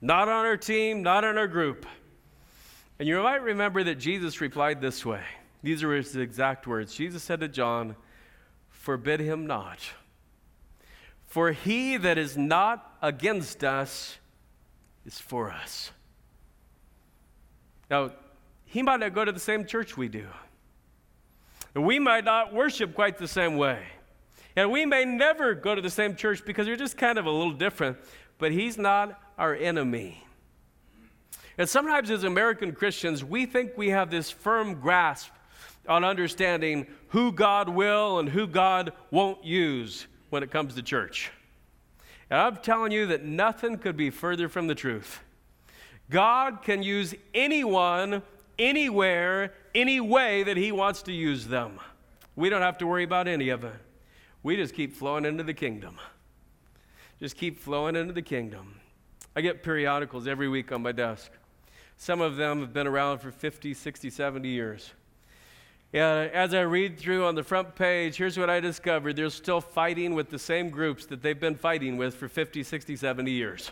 Not 0.01 0.29
on 0.29 0.47
our 0.47 0.57
team, 0.57 1.03
not 1.03 1.25
on 1.25 1.37
our 1.37 1.49
group. 1.49 1.87
And 2.99 3.07
you 3.07 3.23
might 3.23 3.43
remember 3.43 3.85
that 3.85 3.97
Jesus 3.97 4.41
replied 4.41 4.81
this 4.81 5.05
way. 5.05 5.23
These 5.63 5.83
are 5.83 5.95
his 5.95 6.15
exact 6.17 6.67
words. 6.67 6.95
Jesus 6.95 7.23
said 7.23 7.41
to 7.41 7.49
John, 7.49 7.97
Forbid 8.71 9.21
him 9.21 9.47
not. 9.47 9.81
For 11.27 11.53
he 11.53 11.97
that 11.97 12.19
is 12.19 12.37
not 12.37 12.97
against 13.03 13.65
us 13.65 14.19
is 15.05 15.19
for 15.19 15.51
us. 15.51 15.91
Now, 17.91 18.13
he 18.65 18.83
might 18.83 19.01
not 19.01 19.15
go 19.15 19.25
to 19.25 19.33
the 19.33 19.41
same 19.41 19.67
church 19.67 19.97
we 19.97 20.09
do. 20.09 20.27
And 21.75 21.85
we 21.85 21.99
might 21.99 22.25
not 22.25 22.55
worship 22.55 22.95
quite 22.95 23.19
the 23.19 23.29
same 23.29 23.57
way. 23.57 23.83
And 24.57 24.71
we 24.71 24.87
may 24.87 25.05
never 25.05 25.55
go 25.55 25.75
to 25.75 25.83
the 25.83 25.91
same 25.91 26.17
church 26.17 26.45
because 26.45 26.67
we're 26.67 26.77
just 26.77 26.97
kind 26.97 27.19
of 27.19 27.27
a 27.27 27.31
little 27.31 27.53
different, 27.53 27.99
but 28.39 28.53
he's 28.53 28.79
not 28.79 29.21
our 29.37 29.55
enemy. 29.55 30.25
And 31.59 31.69
sometimes, 31.69 32.11
as 32.11 32.25
American 32.25 32.73
Christians, 32.73 33.25
we 33.25 33.47
think 33.47 33.73
we 33.77 33.91
have 33.91 34.11
this 34.11 34.31
firm 34.31 34.81
grasp 34.81 35.31
on 35.89 36.05
understanding 36.05 36.87
who 37.09 37.33
God 37.33 37.69
will 37.69 38.19
and 38.19 38.29
who 38.29 38.47
God 38.47 38.93
won't 39.11 39.45
use 39.45 40.07
when 40.31 40.43
it 40.43 40.51
comes 40.51 40.75
to 40.75 40.83
church. 40.83 41.31
And 42.31 42.41
I'm 42.41 42.57
telling 42.57 42.93
you 42.93 43.07
that 43.07 43.25
nothing 43.25 43.79
could 43.79 43.97
be 43.97 44.11
further 44.11 44.49
from 44.49 44.67
the 44.67 44.75
truth. 44.75 45.21
God 46.11 46.63
can 46.63 46.83
use 46.83 47.15
anyone, 47.35 48.23
anywhere, 48.59 49.53
any 49.75 50.01
way 50.01 50.43
that 50.43 50.57
He 50.57 50.73
wants 50.73 51.03
to 51.03 51.13
use 51.13 51.47
them. 51.47 51.79
We 52.35 52.49
don't 52.49 52.63
have 52.63 52.79
to 52.79 52.87
worry 52.87 53.05
about 53.05 53.29
any 53.29 53.49
of 53.49 53.65
it. 53.65 53.75
We 54.43 54.57
just 54.57 54.75
keep 54.75 54.95
flowing 54.95 55.25
into 55.25 55.43
the 55.43 55.55
kingdom. 55.55 55.99
Just 57.19 57.37
keep 57.37 57.59
flowing 57.59 57.97
into 57.97 58.13
the 58.13 58.23
kingdom. 58.23 58.81
I 59.35 59.41
get 59.41 59.63
periodicals 59.63 60.27
every 60.27 60.49
week 60.49 60.71
on 60.71 60.83
my 60.83 60.93
desk. 60.93 61.31
Some 61.97 62.21
of 62.21 62.37
them 62.37 62.61
have 62.61 62.73
been 62.73 62.87
around 62.87 63.19
for 63.19 63.31
50, 63.31 63.73
60, 63.73 64.11
70 64.11 64.49
years. 64.49 64.93
Yeah, 65.93 66.29
as 66.33 66.53
I 66.53 66.63
read 66.63 66.99
through 66.99 67.27
on 67.27 67.37
the 67.37 67.45
front 67.45 67.75
page, 67.75 68.17
here's 68.17 68.37
what 68.37 68.51
I 68.51 68.61
discovered. 68.61 69.17
They're 69.17 69.31
still 69.31 69.61
fighting 69.61 70.15
with 70.15 70.31
the 70.31 70.39
same 70.39 70.69
groups 70.69 71.07
that 71.07 71.23
they've 71.23 71.39
been 71.39 71.55
fighting 71.55 71.97
with 71.97 72.15
for 72.15 72.29
50, 72.29 72.63
60, 72.63 72.97
70 72.97 73.31
years. 73.31 73.71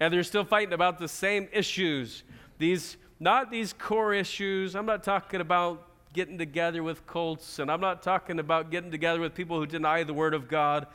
And 0.00 0.12
they're 0.12 0.24
still 0.24 0.44
fighting 0.44 0.72
about 0.72 0.98
the 0.98 1.08
same 1.08 1.48
issues. 1.52 2.24
These, 2.58 2.96
not 3.20 3.50
these 3.50 3.72
core 3.72 4.12
issues. 4.12 4.74
I'm 4.74 4.86
not 4.86 5.02
talking 5.02 5.40
about 5.40 5.84
getting 6.12 6.38
together 6.38 6.82
with 6.82 7.06
cults, 7.06 7.58
and 7.60 7.70
I'm 7.70 7.80
not 7.80 8.02
talking 8.02 8.38
about 8.38 8.70
getting 8.70 8.90
together 8.90 9.20
with 9.20 9.34
people 9.34 9.58
who 9.58 9.66
deny 9.66 10.02
the 10.02 10.14
Word 10.14 10.34
of 10.34 10.48
God. 10.48 10.86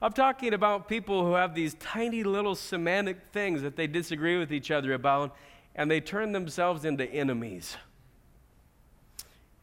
I'm 0.00 0.12
talking 0.12 0.52
about 0.52 0.88
people 0.88 1.24
who 1.24 1.34
have 1.34 1.54
these 1.54 1.74
tiny 1.74 2.24
little 2.24 2.56
semantic 2.56 3.18
things 3.32 3.62
that 3.62 3.76
they 3.76 3.86
disagree 3.86 4.36
with 4.36 4.52
each 4.52 4.72
other 4.72 4.94
about, 4.94 5.36
and 5.76 5.88
they 5.88 6.00
turn 6.00 6.32
themselves 6.32 6.84
into 6.84 7.08
enemies. 7.08 7.76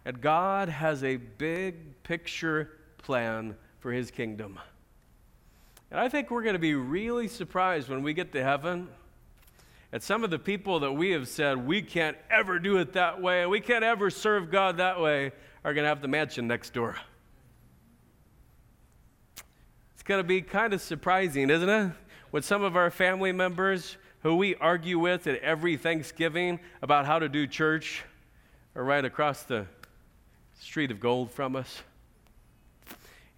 And 0.05 0.21
God 0.21 0.69
has 0.69 1.03
a 1.03 1.17
big 1.17 2.01
picture 2.03 2.71
plan 2.97 3.55
for 3.79 3.91
his 3.91 4.11
kingdom. 4.11 4.59
And 5.91 5.99
I 5.99 6.09
think 6.09 6.29
we're 6.29 6.43
going 6.43 6.53
to 6.53 6.59
be 6.59 6.75
really 6.75 7.27
surprised 7.27 7.89
when 7.89 8.03
we 8.03 8.13
get 8.13 8.31
to 8.33 8.43
heaven 8.43 8.89
at 9.91 10.03
some 10.03 10.23
of 10.23 10.29
the 10.29 10.37
people 10.37 10.81
that 10.81 10.91
we 10.91 11.11
have 11.11 11.27
said 11.27 11.65
we 11.65 11.81
can't 11.81 12.17
ever 12.29 12.59
do 12.59 12.77
it 12.77 12.93
that 12.93 13.21
way, 13.21 13.45
we 13.45 13.59
can't 13.59 13.83
ever 13.83 14.09
serve 14.09 14.51
God 14.51 14.77
that 14.77 14.99
way, 15.01 15.31
are 15.63 15.73
going 15.73 15.83
to 15.83 15.89
have 15.89 16.01
the 16.01 16.07
mansion 16.07 16.47
next 16.47 16.73
door 16.73 16.95
It's 19.93 20.03
going 20.03 20.19
to 20.19 20.27
be 20.27 20.41
kind 20.41 20.73
of 20.73 20.81
surprising, 20.81 21.49
isn't 21.49 21.69
it? 21.69 21.91
With 22.31 22.45
some 22.45 22.63
of 22.63 22.75
our 22.75 22.91
family 22.91 23.31
members 23.31 23.97
who 24.21 24.35
we 24.35 24.55
argue 24.55 24.99
with 24.99 25.25
at 25.25 25.39
every 25.41 25.75
Thanksgiving 25.75 26.59
about 26.81 27.05
how 27.05 27.19
to 27.19 27.27
do 27.27 27.47
church 27.47 28.03
are 28.75 28.83
right 28.83 29.03
across 29.03 29.43
the 29.43 29.65
street 30.59 30.91
of 30.91 30.99
gold 30.99 31.31
from 31.31 31.55
us. 31.55 31.81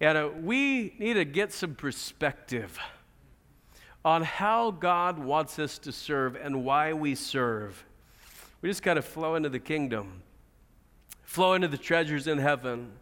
And 0.00 0.18
uh, 0.18 0.30
we 0.40 0.94
need 0.98 1.14
to 1.14 1.24
get 1.24 1.52
some 1.52 1.74
perspective 1.74 2.78
on 4.04 4.22
how 4.22 4.72
God 4.72 5.18
wants 5.18 5.58
us 5.58 5.78
to 5.78 5.92
serve 5.92 6.36
and 6.36 6.64
why 6.64 6.92
we 6.92 7.14
serve. 7.14 7.84
We 8.60 8.68
just 8.68 8.82
got 8.82 8.94
to 8.94 9.02
flow 9.02 9.36
into 9.36 9.48
the 9.48 9.60
kingdom, 9.60 10.22
flow 11.22 11.54
into 11.54 11.68
the 11.68 11.78
treasures 11.78 12.26
in 12.26 12.38
heaven 12.38 12.92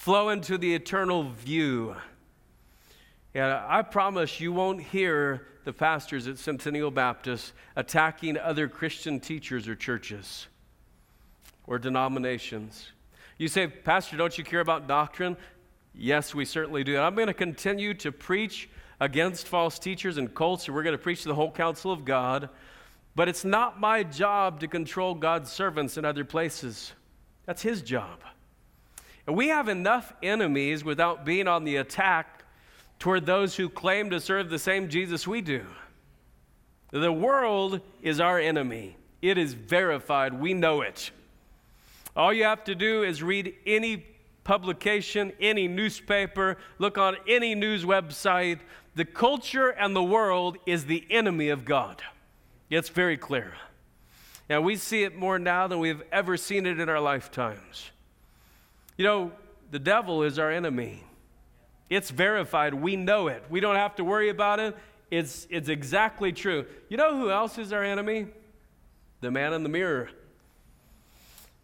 flow 0.00 0.30
into 0.30 0.56
the 0.56 0.74
eternal 0.74 1.24
view. 1.24 1.94
And 3.34 3.44
I 3.44 3.82
promise 3.82 4.40
you 4.40 4.50
won't 4.50 4.80
hear 4.80 5.46
the 5.64 5.74
pastors 5.74 6.26
at 6.26 6.38
Centennial 6.38 6.90
Baptist 6.90 7.52
attacking 7.76 8.38
other 8.38 8.66
Christian 8.66 9.20
teachers 9.20 9.68
or 9.68 9.76
churches 9.76 10.46
or 11.66 11.78
denominations. 11.78 12.92
You 13.40 13.48
say, 13.48 13.68
Pastor, 13.68 14.18
don't 14.18 14.36
you 14.36 14.44
care 14.44 14.60
about 14.60 14.86
doctrine? 14.86 15.34
Yes, 15.94 16.34
we 16.34 16.44
certainly 16.44 16.84
do. 16.84 16.96
And 16.96 17.02
I'm 17.06 17.14
going 17.14 17.26
to 17.28 17.32
continue 17.32 17.94
to 17.94 18.12
preach 18.12 18.68
against 19.00 19.48
false 19.48 19.78
teachers 19.78 20.18
and 20.18 20.34
cults, 20.34 20.66
and 20.66 20.74
we're 20.74 20.82
going 20.82 20.92
to 20.94 21.02
preach 21.02 21.24
the 21.24 21.34
whole 21.34 21.50
counsel 21.50 21.90
of 21.90 22.04
God. 22.04 22.50
But 23.14 23.30
it's 23.30 23.42
not 23.42 23.80
my 23.80 24.02
job 24.02 24.60
to 24.60 24.68
control 24.68 25.14
God's 25.14 25.50
servants 25.50 25.96
in 25.96 26.04
other 26.04 26.22
places. 26.22 26.92
That's 27.46 27.62
His 27.62 27.80
job. 27.80 28.20
And 29.26 29.34
we 29.34 29.48
have 29.48 29.70
enough 29.70 30.12
enemies 30.22 30.84
without 30.84 31.24
being 31.24 31.48
on 31.48 31.64
the 31.64 31.76
attack 31.76 32.44
toward 32.98 33.24
those 33.24 33.56
who 33.56 33.70
claim 33.70 34.10
to 34.10 34.20
serve 34.20 34.50
the 34.50 34.58
same 34.58 34.90
Jesus 34.90 35.26
we 35.26 35.40
do. 35.40 35.64
The 36.90 37.10
world 37.10 37.80
is 38.02 38.20
our 38.20 38.38
enemy. 38.38 38.98
It 39.22 39.38
is 39.38 39.54
verified. 39.54 40.34
We 40.34 40.52
know 40.52 40.82
it. 40.82 41.10
All 42.16 42.32
you 42.32 42.44
have 42.44 42.64
to 42.64 42.74
do 42.74 43.02
is 43.02 43.22
read 43.22 43.54
any 43.66 44.04
publication, 44.44 45.32
any 45.40 45.68
newspaper, 45.68 46.56
look 46.78 46.98
on 46.98 47.16
any 47.28 47.54
news 47.54 47.84
website. 47.84 48.58
The 48.94 49.04
culture 49.04 49.68
and 49.68 49.94
the 49.94 50.02
world 50.02 50.58
is 50.66 50.86
the 50.86 51.06
enemy 51.10 51.48
of 51.48 51.64
God. 51.64 52.02
It's 52.68 52.88
very 52.88 53.16
clear. 53.16 53.54
And 54.48 54.64
we 54.64 54.76
see 54.76 55.04
it 55.04 55.16
more 55.16 55.38
now 55.38 55.68
than 55.68 55.78
we've 55.78 56.02
ever 56.10 56.36
seen 56.36 56.66
it 56.66 56.80
in 56.80 56.88
our 56.88 57.00
lifetimes. 57.00 57.90
You 58.96 59.04
know, 59.04 59.32
the 59.70 59.78
devil 59.78 60.24
is 60.24 60.38
our 60.38 60.50
enemy. 60.50 61.04
It's 61.88 62.10
verified. 62.10 62.74
We 62.74 62.96
know 62.96 63.28
it. 63.28 63.44
We 63.48 63.60
don't 63.60 63.76
have 63.76 63.94
to 63.96 64.04
worry 64.04 64.28
about 64.28 64.58
it. 64.58 64.76
It's, 65.10 65.46
it's 65.50 65.68
exactly 65.68 66.32
true. 66.32 66.66
You 66.88 66.96
know 66.96 67.16
who 67.16 67.30
else 67.30 67.58
is 67.58 67.72
our 67.72 67.82
enemy? 67.82 68.26
The 69.20 69.30
man 69.30 69.52
in 69.52 69.62
the 69.62 69.68
mirror. 69.68 70.10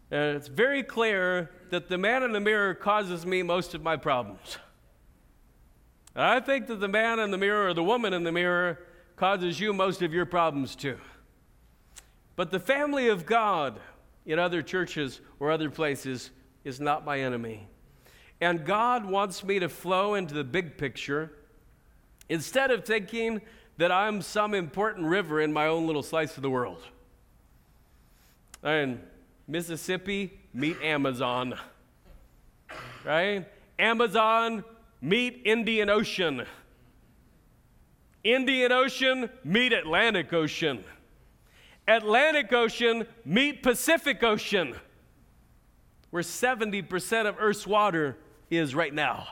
And 0.09 0.37
it's 0.37 0.47
very 0.47 0.83
clear 0.83 1.51
that 1.69 1.89
the 1.89 1.97
man 1.97 2.23
in 2.23 2.31
the 2.31 2.39
mirror 2.39 2.73
causes 2.73 3.25
me 3.25 3.43
most 3.43 3.73
of 3.73 3.83
my 3.83 3.97
problems. 3.97 4.57
And 6.15 6.23
I 6.23 6.39
think 6.39 6.67
that 6.67 6.79
the 6.79 6.87
man 6.87 7.19
in 7.19 7.31
the 7.31 7.37
mirror 7.37 7.67
or 7.67 7.73
the 7.73 7.83
woman 7.83 8.13
in 8.13 8.23
the 8.23 8.31
mirror 8.31 8.79
causes 9.17 9.59
you 9.59 9.73
most 9.73 10.01
of 10.01 10.13
your 10.13 10.25
problems 10.25 10.75
too. 10.75 10.97
But 12.35 12.51
the 12.51 12.59
family 12.59 13.09
of 13.09 13.25
God 13.25 13.79
in 14.25 14.39
other 14.39 14.61
churches 14.61 15.21
or 15.39 15.51
other 15.51 15.69
places 15.69 16.31
is 16.63 16.79
not 16.79 17.03
my 17.03 17.19
enemy. 17.19 17.67
And 18.39 18.65
God 18.65 19.05
wants 19.05 19.43
me 19.43 19.59
to 19.59 19.67
flow 19.67 20.13
into 20.13 20.33
the 20.33 20.43
big 20.43 20.77
picture 20.77 21.31
instead 22.29 22.71
of 22.71 22.85
thinking 22.85 23.41
that 23.77 23.91
I'm 23.91 24.21
some 24.21 24.53
important 24.53 25.07
river 25.07 25.41
in 25.41 25.51
my 25.53 25.67
own 25.67 25.87
little 25.87 26.03
slice 26.03 26.35
of 26.37 26.43
the 26.43 26.49
world. 26.49 26.83
And 28.63 29.01
Mississippi, 29.47 30.37
meet 30.53 30.81
Amazon. 30.81 31.57
Right? 33.05 33.47
Amazon, 33.79 34.63
meet 35.01 35.41
Indian 35.45 35.89
Ocean. 35.89 36.45
Indian 38.23 38.71
Ocean, 38.71 39.29
meet 39.43 39.71
Atlantic 39.71 40.33
Ocean. 40.33 40.83
Atlantic 41.87 42.51
Ocean, 42.51 43.07
meet 43.23 43.63
Pacific 43.63 44.21
Ocean, 44.21 44.75
where 46.09 46.23
70% 46.23 47.25
of 47.25 47.37
Earth's 47.39 47.65
water 47.65 48.17
is 48.49 48.75
right 48.75 48.93
now. 48.93 49.29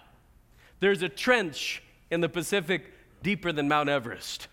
There's 0.80 1.02
a 1.02 1.10
trench 1.10 1.84
in 2.10 2.22
the 2.22 2.30
Pacific 2.30 2.94
deeper 3.24 3.52
than 3.52 3.68
Mount 3.68 3.90
Everest. 3.90 4.48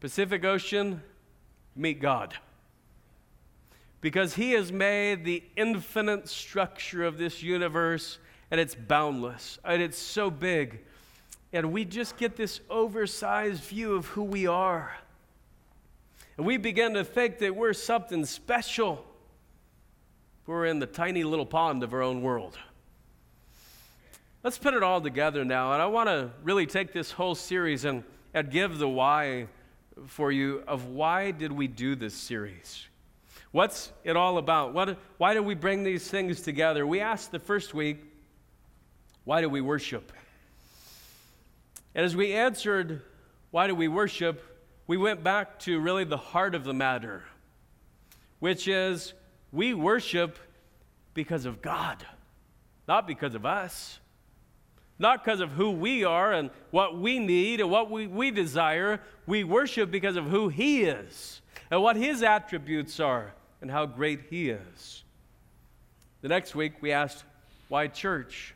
Pacific 0.00 0.44
Ocean, 0.44 1.02
meet 1.76 2.00
God. 2.00 2.34
Because 4.04 4.34
He 4.34 4.52
has 4.52 4.70
made 4.70 5.24
the 5.24 5.42
infinite 5.56 6.28
structure 6.28 7.04
of 7.04 7.16
this 7.16 7.42
universe 7.42 8.18
and 8.50 8.60
it's 8.60 8.74
boundless 8.74 9.58
and 9.64 9.80
it's 9.80 9.96
so 9.96 10.30
big. 10.30 10.80
And 11.54 11.72
we 11.72 11.86
just 11.86 12.18
get 12.18 12.36
this 12.36 12.60
oversized 12.68 13.64
view 13.64 13.94
of 13.94 14.04
who 14.08 14.22
we 14.22 14.46
are. 14.46 14.94
And 16.36 16.44
we 16.44 16.58
begin 16.58 16.92
to 16.92 17.02
think 17.02 17.38
that 17.38 17.56
we're 17.56 17.72
something 17.72 18.26
special. 18.26 19.02
We're 20.44 20.66
in 20.66 20.80
the 20.80 20.86
tiny 20.86 21.24
little 21.24 21.46
pond 21.46 21.82
of 21.82 21.94
our 21.94 22.02
own 22.02 22.20
world. 22.20 22.58
Let's 24.42 24.58
put 24.58 24.74
it 24.74 24.82
all 24.82 25.00
together 25.00 25.46
now. 25.46 25.72
And 25.72 25.80
I 25.80 25.86
want 25.86 26.10
to 26.10 26.30
really 26.42 26.66
take 26.66 26.92
this 26.92 27.10
whole 27.10 27.34
series 27.34 27.86
and, 27.86 28.04
and 28.34 28.50
give 28.50 28.76
the 28.76 28.86
why 28.86 29.46
for 30.08 30.30
you 30.30 30.62
of 30.68 30.88
why 30.88 31.30
did 31.30 31.52
we 31.52 31.68
do 31.68 31.96
this 31.96 32.12
series? 32.12 32.86
What's 33.54 33.92
it 34.02 34.16
all 34.16 34.38
about? 34.38 34.74
What, 34.74 34.98
why 35.16 35.32
do 35.32 35.40
we 35.40 35.54
bring 35.54 35.84
these 35.84 36.08
things 36.08 36.40
together? 36.40 36.84
We 36.84 36.98
asked 36.98 37.30
the 37.30 37.38
first 37.38 37.72
week, 37.72 37.98
why 39.22 39.42
do 39.42 39.48
we 39.48 39.60
worship? 39.60 40.10
And 41.94 42.04
as 42.04 42.16
we 42.16 42.32
answered, 42.32 43.02
why 43.52 43.68
do 43.68 43.76
we 43.76 43.86
worship? 43.86 44.42
We 44.88 44.96
went 44.96 45.22
back 45.22 45.60
to 45.60 45.78
really 45.78 46.02
the 46.02 46.16
heart 46.16 46.56
of 46.56 46.64
the 46.64 46.74
matter, 46.74 47.22
which 48.40 48.66
is 48.66 49.12
we 49.52 49.72
worship 49.72 50.36
because 51.14 51.44
of 51.44 51.62
God, 51.62 52.04
not 52.88 53.06
because 53.06 53.36
of 53.36 53.46
us. 53.46 54.00
Not 54.98 55.24
because 55.24 55.38
of 55.38 55.50
who 55.50 55.70
we 55.70 56.02
are 56.02 56.32
and 56.32 56.50
what 56.72 56.98
we 56.98 57.20
need 57.20 57.60
and 57.60 57.70
what 57.70 57.88
we, 57.88 58.08
we 58.08 58.32
desire. 58.32 59.00
We 59.26 59.44
worship 59.44 59.92
because 59.92 60.16
of 60.16 60.24
who 60.24 60.48
He 60.48 60.82
is 60.82 61.40
and 61.70 61.82
what 61.82 61.94
His 61.94 62.24
attributes 62.24 62.98
are 62.98 63.32
and 63.60 63.70
how 63.70 63.86
great 63.86 64.22
He 64.30 64.50
is. 64.50 65.02
The 66.22 66.28
next 66.28 66.54
week, 66.54 66.74
we 66.80 66.92
asked, 66.92 67.24
why 67.68 67.88
church? 67.88 68.54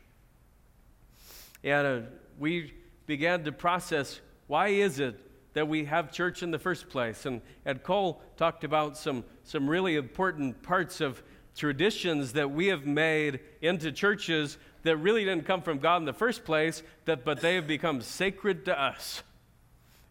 And 1.63 1.87
uh, 1.87 1.99
we 2.37 2.73
began 3.05 3.43
to 3.43 3.51
process 3.51 4.19
why 4.47 4.69
is 4.69 4.99
it 4.99 5.19
that 5.53 5.67
we 5.67 5.85
have 5.85 6.11
church 6.11 6.41
in 6.41 6.49
the 6.49 6.57
first 6.57 6.89
place? 6.89 7.25
And 7.27 7.41
Ed 7.65 7.83
Cole 7.83 8.21
talked 8.37 8.63
about 8.63 8.97
some, 8.97 9.23
some 9.43 9.69
really 9.69 9.95
important 9.95 10.63
parts 10.63 11.01
of 11.01 11.21
traditions 11.55 12.33
that 12.33 12.49
we 12.49 12.67
have 12.67 12.85
made 12.85 13.39
into 13.61 13.91
churches 13.91 14.57
that 14.83 14.97
really 14.97 15.25
didn't 15.25 15.45
come 15.45 15.61
from 15.61 15.77
God 15.77 15.97
in 15.97 16.05
the 16.05 16.13
first 16.13 16.45
place, 16.45 16.81
that, 17.05 17.25
but 17.25 17.41
they 17.41 17.55
have 17.55 17.67
become 17.67 18.01
sacred 18.01 18.65
to 18.65 18.81
us. 18.81 19.21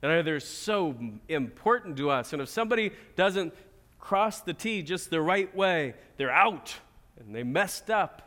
And 0.03 0.25
they're 0.25 0.39
so 0.39 0.95
important 1.29 1.97
to 1.97 2.11
us. 2.11 2.33
And 2.33 2.41
if 2.41 2.49
somebody 2.49 2.93
doesn't 3.17 3.53
cross 3.99 4.41
the 4.41 4.55
T 4.55 4.83
just 4.83 5.11
the 5.11 5.21
right 5.21 5.55
way, 5.55 5.95
they're 6.17 6.31
out 6.31 6.75
and 7.19 7.35
they 7.35 7.43
messed 7.43 7.91
up. 7.91 8.23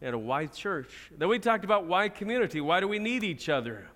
And 0.00 0.14
a 0.14 0.18
why 0.18 0.46
church? 0.46 1.12
Then 1.16 1.28
we 1.28 1.38
talked 1.38 1.64
about 1.64 1.86
why 1.86 2.08
community. 2.08 2.60
Why 2.60 2.80
do 2.80 2.88
we 2.88 2.98
need 2.98 3.22
each 3.22 3.48
other? 3.48 3.86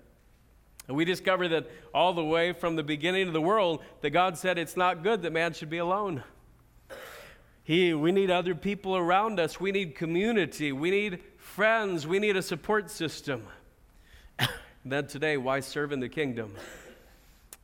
And 0.87 0.95
we 0.95 1.03
discovered 1.03 1.49
that 1.49 1.69
all 1.93 2.13
the 2.13 2.23
way 2.23 2.53
from 2.53 2.77
the 2.77 2.83
beginning 2.83 3.27
of 3.27 3.33
the 3.33 3.41
world, 3.41 3.83
that 4.01 4.11
God 4.11 4.37
said 4.37 4.57
it's 4.57 4.77
not 4.77 5.03
good 5.03 5.21
that 5.23 5.33
man 5.33 5.53
should 5.53 5.69
be 5.69 5.79
alone. 5.79 6.23
He, 7.63 7.93
we 7.93 8.13
need 8.13 8.31
other 8.31 8.55
people 8.55 8.95
around 8.95 9.41
us. 9.41 9.59
We 9.59 9.73
need 9.73 9.95
community. 9.95 10.71
We 10.71 10.89
need 10.89 11.19
friends. 11.37 12.07
We 12.07 12.19
need 12.19 12.37
a 12.37 12.41
support 12.41 12.89
system. 12.89 13.45
then 14.85 15.07
today, 15.07 15.35
why 15.35 15.59
serve 15.59 15.91
in 15.91 15.99
the 15.99 16.07
kingdom? 16.07 16.55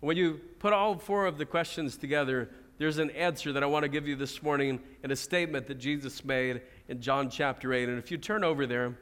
When 0.01 0.18
you 0.18 0.41
put 0.60 0.74
all 0.74 0.97
four 0.97 1.26
of 1.26 1.38
the 1.38 1.45
questions 1.45 1.95
together, 1.95 2.49
there's 2.78 2.98
an 2.98 3.12
answer 3.12 3.54
that 3.54 3.64
I 3.64 3.66
want 3.66 3.84
to 3.84 3.90
give 3.90 4.08
you 4.08 4.16
this 4.16 4.42
morning 4.42 4.80
in 5.04 5.12
a 5.12 5.16
statement 5.16 5.68
that 5.68 5.76
Jesus 5.76 6.26
made 6.26 6.62
in 6.88 7.02
John 7.02 7.30
chapter 7.30 7.74
8. 7.74 7.90
And 7.90 8.00
if 8.00 8.12
you 8.12 8.18
turn 8.18 8.44
over 8.44 8.66
there, 8.66 8.98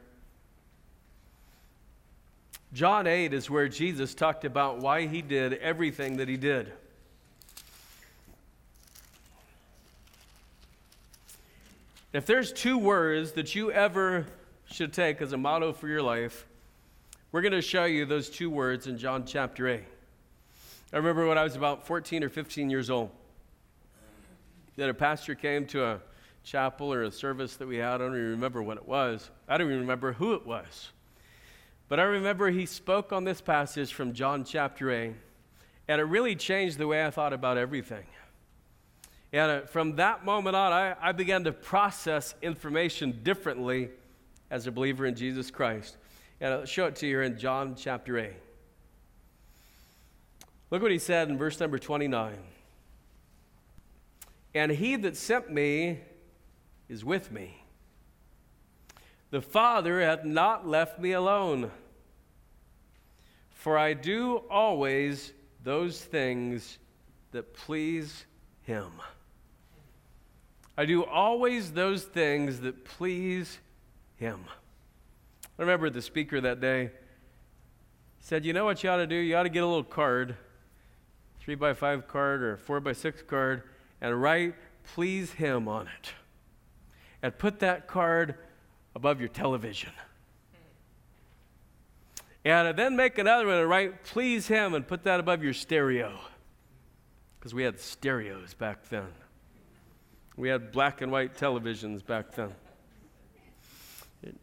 John 2.72 3.06
8 3.06 3.34
is 3.34 3.50
where 3.50 3.68
Jesus 3.68 4.14
talked 4.14 4.44
about 4.44 4.78
why 4.78 5.06
he 5.06 5.20
did 5.20 5.54
everything 5.54 6.16
that 6.18 6.28
he 6.28 6.36
did. 6.36 6.72
If 12.12 12.26
there's 12.26 12.52
two 12.52 12.76
words 12.76 13.32
that 13.32 13.54
you 13.54 13.72
ever 13.72 14.26
should 14.66 14.92
take 14.92 15.22
as 15.22 15.32
a 15.32 15.38
motto 15.38 15.72
for 15.72 15.88
your 15.88 16.02
life, 16.02 16.46
we're 17.30 17.40
going 17.40 17.52
to 17.52 17.62
show 17.62 17.86
you 17.86 18.04
those 18.04 18.28
two 18.28 18.50
words 18.50 18.86
in 18.86 18.98
John 18.98 19.24
chapter 19.24 19.66
8. 19.66 19.82
I 20.92 20.96
remember 20.96 21.26
when 21.26 21.38
I 21.38 21.44
was 21.44 21.56
about 21.56 21.86
14 21.86 22.22
or 22.22 22.28
15 22.28 22.68
years 22.68 22.90
old, 22.90 23.10
that 24.76 24.88
a 24.88 24.94
pastor 24.94 25.34
came 25.34 25.66
to 25.66 25.84
a 25.84 26.00
chapel 26.44 26.92
or 26.92 27.02
a 27.02 27.10
service 27.10 27.56
that 27.56 27.66
we 27.66 27.76
had. 27.76 27.94
I 27.94 27.98
don't 27.98 28.16
even 28.16 28.30
remember 28.30 28.62
what 28.62 28.76
it 28.76 28.86
was. 28.86 29.30
I 29.48 29.58
don't 29.58 29.68
even 29.68 29.80
remember 29.80 30.12
who 30.12 30.34
it 30.34 30.46
was. 30.46 30.90
But 31.88 32.00
I 32.00 32.04
remember 32.04 32.50
he 32.50 32.66
spoke 32.66 33.12
on 33.12 33.24
this 33.24 33.40
passage 33.40 33.92
from 33.92 34.12
John 34.14 34.44
chapter 34.44 34.90
8, 34.90 35.12
and 35.88 36.00
it 36.00 36.04
really 36.04 36.34
changed 36.34 36.78
the 36.78 36.86
way 36.86 37.04
I 37.04 37.10
thought 37.10 37.32
about 37.32 37.58
everything. 37.58 38.06
And 39.32 39.50
uh, 39.50 39.60
from 39.66 39.96
that 39.96 40.24
moment 40.24 40.56
on, 40.56 40.72
I, 40.72 40.94
I 41.00 41.12
began 41.12 41.44
to 41.44 41.52
process 41.52 42.34
information 42.42 43.20
differently 43.22 43.90
as 44.50 44.66
a 44.66 44.72
believer 44.72 45.06
in 45.06 45.14
Jesus 45.14 45.50
Christ. 45.50 45.96
And 46.40 46.52
I'll 46.52 46.64
show 46.64 46.86
it 46.86 46.96
to 46.96 47.06
you 47.06 47.20
in 47.20 47.38
John 47.38 47.74
chapter 47.76 48.18
8. 48.18 48.32
Look 50.70 50.82
what 50.82 50.90
he 50.90 50.98
said 50.98 51.28
in 51.28 51.38
verse 51.38 51.60
number 51.60 51.78
29. 51.78 52.34
And 54.54 54.72
he 54.72 54.96
that 54.96 55.16
sent 55.16 55.50
me 55.50 56.00
is 56.88 57.04
with 57.04 57.32
me. 57.32 57.64
The 59.30 59.40
Father 59.40 60.02
hath 60.02 60.24
not 60.24 60.68
left 60.68 60.98
me 60.98 61.12
alone, 61.12 61.70
for 63.50 63.78
I 63.78 63.94
do 63.94 64.42
always 64.50 65.32
those 65.64 66.02
things 66.02 66.78
that 67.30 67.54
please 67.54 68.26
him. 68.62 68.90
I 70.76 70.84
do 70.84 71.04
always 71.04 71.72
those 71.72 72.04
things 72.04 72.60
that 72.60 72.84
please 72.84 73.58
him. 74.16 74.44
I 75.58 75.62
remember 75.62 75.90
the 75.90 76.02
speaker 76.02 76.40
that 76.40 76.60
day 76.60 76.90
said, 78.20 78.44
You 78.44 78.52
know 78.52 78.64
what 78.64 78.82
you 78.82 78.90
ought 78.90 78.96
to 78.96 79.06
do? 79.06 79.16
You 79.16 79.36
ought 79.36 79.42
to 79.42 79.48
get 79.48 79.62
a 79.62 79.66
little 79.66 79.84
card, 79.84 80.36
three 81.40 81.54
by 81.54 81.74
five 81.74 82.08
card 82.08 82.42
or 82.42 82.56
four 82.56 82.80
by 82.80 82.92
six 82.92 83.22
card, 83.22 83.62
and 84.02 84.20
write, 84.20 84.54
Please 84.94 85.32
him 85.32 85.68
on 85.68 85.86
it. 85.86 86.12
And 87.22 87.38
put 87.38 87.60
that 87.60 87.86
card 87.86 88.34
above 88.94 89.20
your 89.20 89.28
television. 89.28 89.92
And 92.44 92.76
then 92.76 92.96
make 92.96 93.16
another 93.18 93.46
one 93.46 93.54
and 93.54 93.68
write, 93.68 94.02
Please 94.02 94.48
him, 94.48 94.74
and 94.74 94.86
put 94.86 95.04
that 95.04 95.20
above 95.20 95.42
your 95.42 95.54
stereo. 95.54 96.18
Because 97.38 97.54
we 97.54 97.62
had 97.62 97.78
stereos 97.78 98.54
back 98.54 98.88
then. 98.88 99.06
We 100.36 100.48
had 100.48 100.72
black 100.72 101.00
and 101.00 101.12
white 101.12 101.36
televisions 101.36 102.04
back 102.04 102.32
then. 102.32 102.52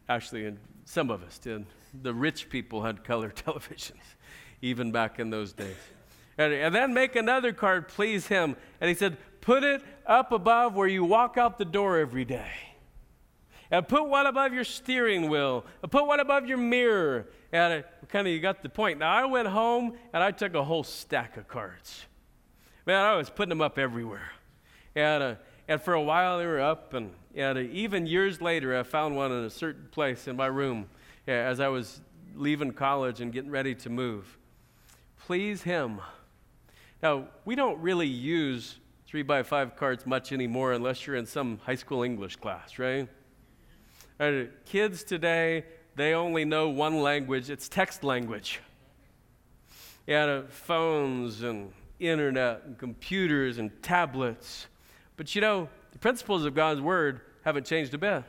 Actually, 0.08 0.56
some 0.86 1.10
of 1.10 1.22
us 1.24 1.38
did. 1.38 1.66
The 2.02 2.14
rich 2.14 2.50
people 2.50 2.84
had 2.84 3.04
color 3.04 3.30
televisions, 3.36 4.16
even 4.62 4.92
back 4.92 5.20
in 5.20 5.30
those 5.30 5.52
days. 5.52 5.76
And, 6.38 6.54
and 6.54 6.74
then 6.74 6.94
make 6.94 7.18
another 7.18 7.52
card, 7.52 7.90
please 7.90 8.28
him. 8.28 8.56
And 8.80 8.88
he 8.88 8.96
said, 8.96 9.18
put 9.50 9.64
it 9.64 9.82
up 10.06 10.32
above 10.32 10.76
where 10.76 10.88
you 10.88 11.04
walk 11.04 11.36
out 11.36 11.58
the 11.58 11.66
door 11.66 11.98
every 11.98 12.24
day. 12.24 12.52
And 13.72 13.88
put 13.88 14.08
one 14.08 14.28
above 14.28 14.54
your 14.54 14.64
steering 14.64 15.28
wheel. 15.28 15.66
And 15.82 15.92
put 15.92 16.06
one 16.06 16.20
above 16.20 16.46
your 16.46 16.60
mirror. 16.60 17.26
And 17.52 17.84
kind 18.10 18.28
of, 18.28 18.34
you 18.34 18.42
got 18.42 18.62
the 18.62 18.70
point. 18.70 19.00
Now, 19.00 19.12
I 19.12 19.26
went 19.26 19.48
home 19.48 19.98
and 20.14 20.22
I 20.22 20.30
took 20.30 20.54
a 20.54 20.64
whole 20.64 20.84
stack 20.84 21.36
of 21.36 21.48
cards. 21.48 22.06
Man, 22.86 23.04
I 23.04 23.16
was 23.16 23.32
putting 23.32 23.50
them 23.50 23.60
up 23.60 23.80
everywhere. 23.80 24.30
And, 24.94 25.24
uh, 25.24 25.36
and 25.68 25.82
for 25.82 25.96
a 25.96 26.02
while 26.02 26.38
they 26.38 26.46
were 26.46 26.62
up, 26.62 26.94
and, 26.94 27.12
and 27.34 27.58
uh, 27.58 27.62
even 27.62 28.06
years 28.06 28.42
later, 28.42 28.78
I 28.78 28.84
found 28.84 29.16
one 29.16 29.32
in 29.32 29.46
a 29.46 29.50
certain 29.50 29.88
place 29.90 30.28
in 30.28 30.36
my 30.36 30.46
room 30.46 30.86
yeah, 31.26 31.48
as 31.48 31.60
I 31.60 31.70
was 31.70 32.02
leaving 32.36 32.72
college 32.72 33.20
and 33.20 33.34
getting 33.34 33.50
ready 33.50 33.74
to 33.74 33.90
move. 33.90 34.38
Please 35.26 35.64
Him. 35.64 36.02
Now, 37.02 37.30
we 37.46 37.56
don't 37.56 37.80
really 37.80 38.06
use 38.06 38.78
three 39.10 39.24
by 39.24 39.42
five 39.42 39.76
cards 39.76 40.06
much 40.06 40.32
anymore 40.32 40.72
unless 40.72 41.08
you're 41.08 41.16
in 41.16 41.26
some 41.26 41.58
high 41.64 41.74
school 41.74 42.04
English 42.04 42.36
class, 42.36 42.78
right? 42.78 43.10
Kids 44.66 45.04
today, 45.04 45.66
they 45.96 46.14
only 46.14 46.46
know 46.46 46.70
one 46.70 47.02
language 47.02 47.50
it's 47.50 47.68
text 47.68 48.04
language. 48.04 48.60
And 50.08 50.30
uh, 50.30 50.42
phones 50.50 51.42
and 51.42 51.74
internet 52.00 52.62
and 52.66 52.78
computers 52.78 53.58
and 53.58 53.72
tablets. 53.82 54.68
But 55.18 55.34
you 55.34 55.42
know, 55.42 55.70
the 55.92 55.98
principles 55.98 56.46
of 56.46 56.54
God's 56.54 56.80
word 56.80 57.22
haven't 57.44 57.66
changed 57.66 57.96
a 57.96 57.98
bit. 57.98 58.24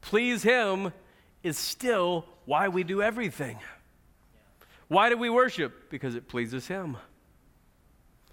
Please 0.00 0.44
Him 0.44 0.92
is 1.42 1.58
still 1.58 2.24
why 2.44 2.68
we 2.68 2.84
do 2.84 3.02
everything. 3.02 3.58
Why 4.86 5.08
do 5.08 5.16
we 5.16 5.28
worship? 5.28 5.90
Because 5.90 6.14
it 6.14 6.28
pleases 6.28 6.68
Him. 6.68 6.96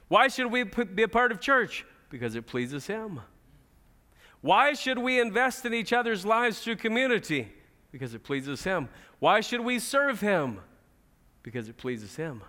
Why 0.08 0.28
should 0.28 0.51
we 0.51 0.64
be 0.64 1.03
a 1.03 1.08
part 1.08 1.32
of 1.32 1.39
church? 1.39 1.86
Because 2.10 2.36
it 2.36 2.47
pleases 2.47 2.88
Him. 2.88 3.22
Why 4.41 4.74
should 4.74 4.97
we 4.97 5.20
invest 5.20 5.66
in 5.66 5.74
each 5.74 5.91
other's 5.91 6.26
lives 6.26 6.62
through 6.62 6.78
community? 6.78 7.51
Because 7.91 8.14
it 8.14 8.24
pleases 8.24 8.64
Him. 8.64 8.89
Why 9.20 9.41
should 9.41 9.62
we 9.62 9.80
serve 9.80 10.22
Him? 10.22 10.60
Because 11.43 11.68
it 11.68 11.78
pleases 11.78 12.16
Him. 12.16 12.41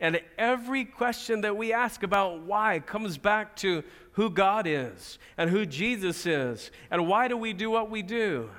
And 0.00 0.20
every 0.36 0.84
question 0.84 1.40
that 1.40 1.56
we 1.56 1.72
ask 1.72 2.02
about 2.02 2.42
why 2.42 2.80
comes 2.80 3.18
back 3.18 3.56
to 3.56 3.82
who 4.12 4.30
God 4.30 4.66
is 4.66 5.18
and 5.36 5.50
who 5.50 5.66
Jesus 5.66 6.24
is 6.26 6.70
and 6.90 7.08
why 7.08 7.28
do 7.28 7.36
we 7.36 7.52
do 7.52 7.70
what 7.70 7.90
we 7.90 8.02
do? 8.02 8.50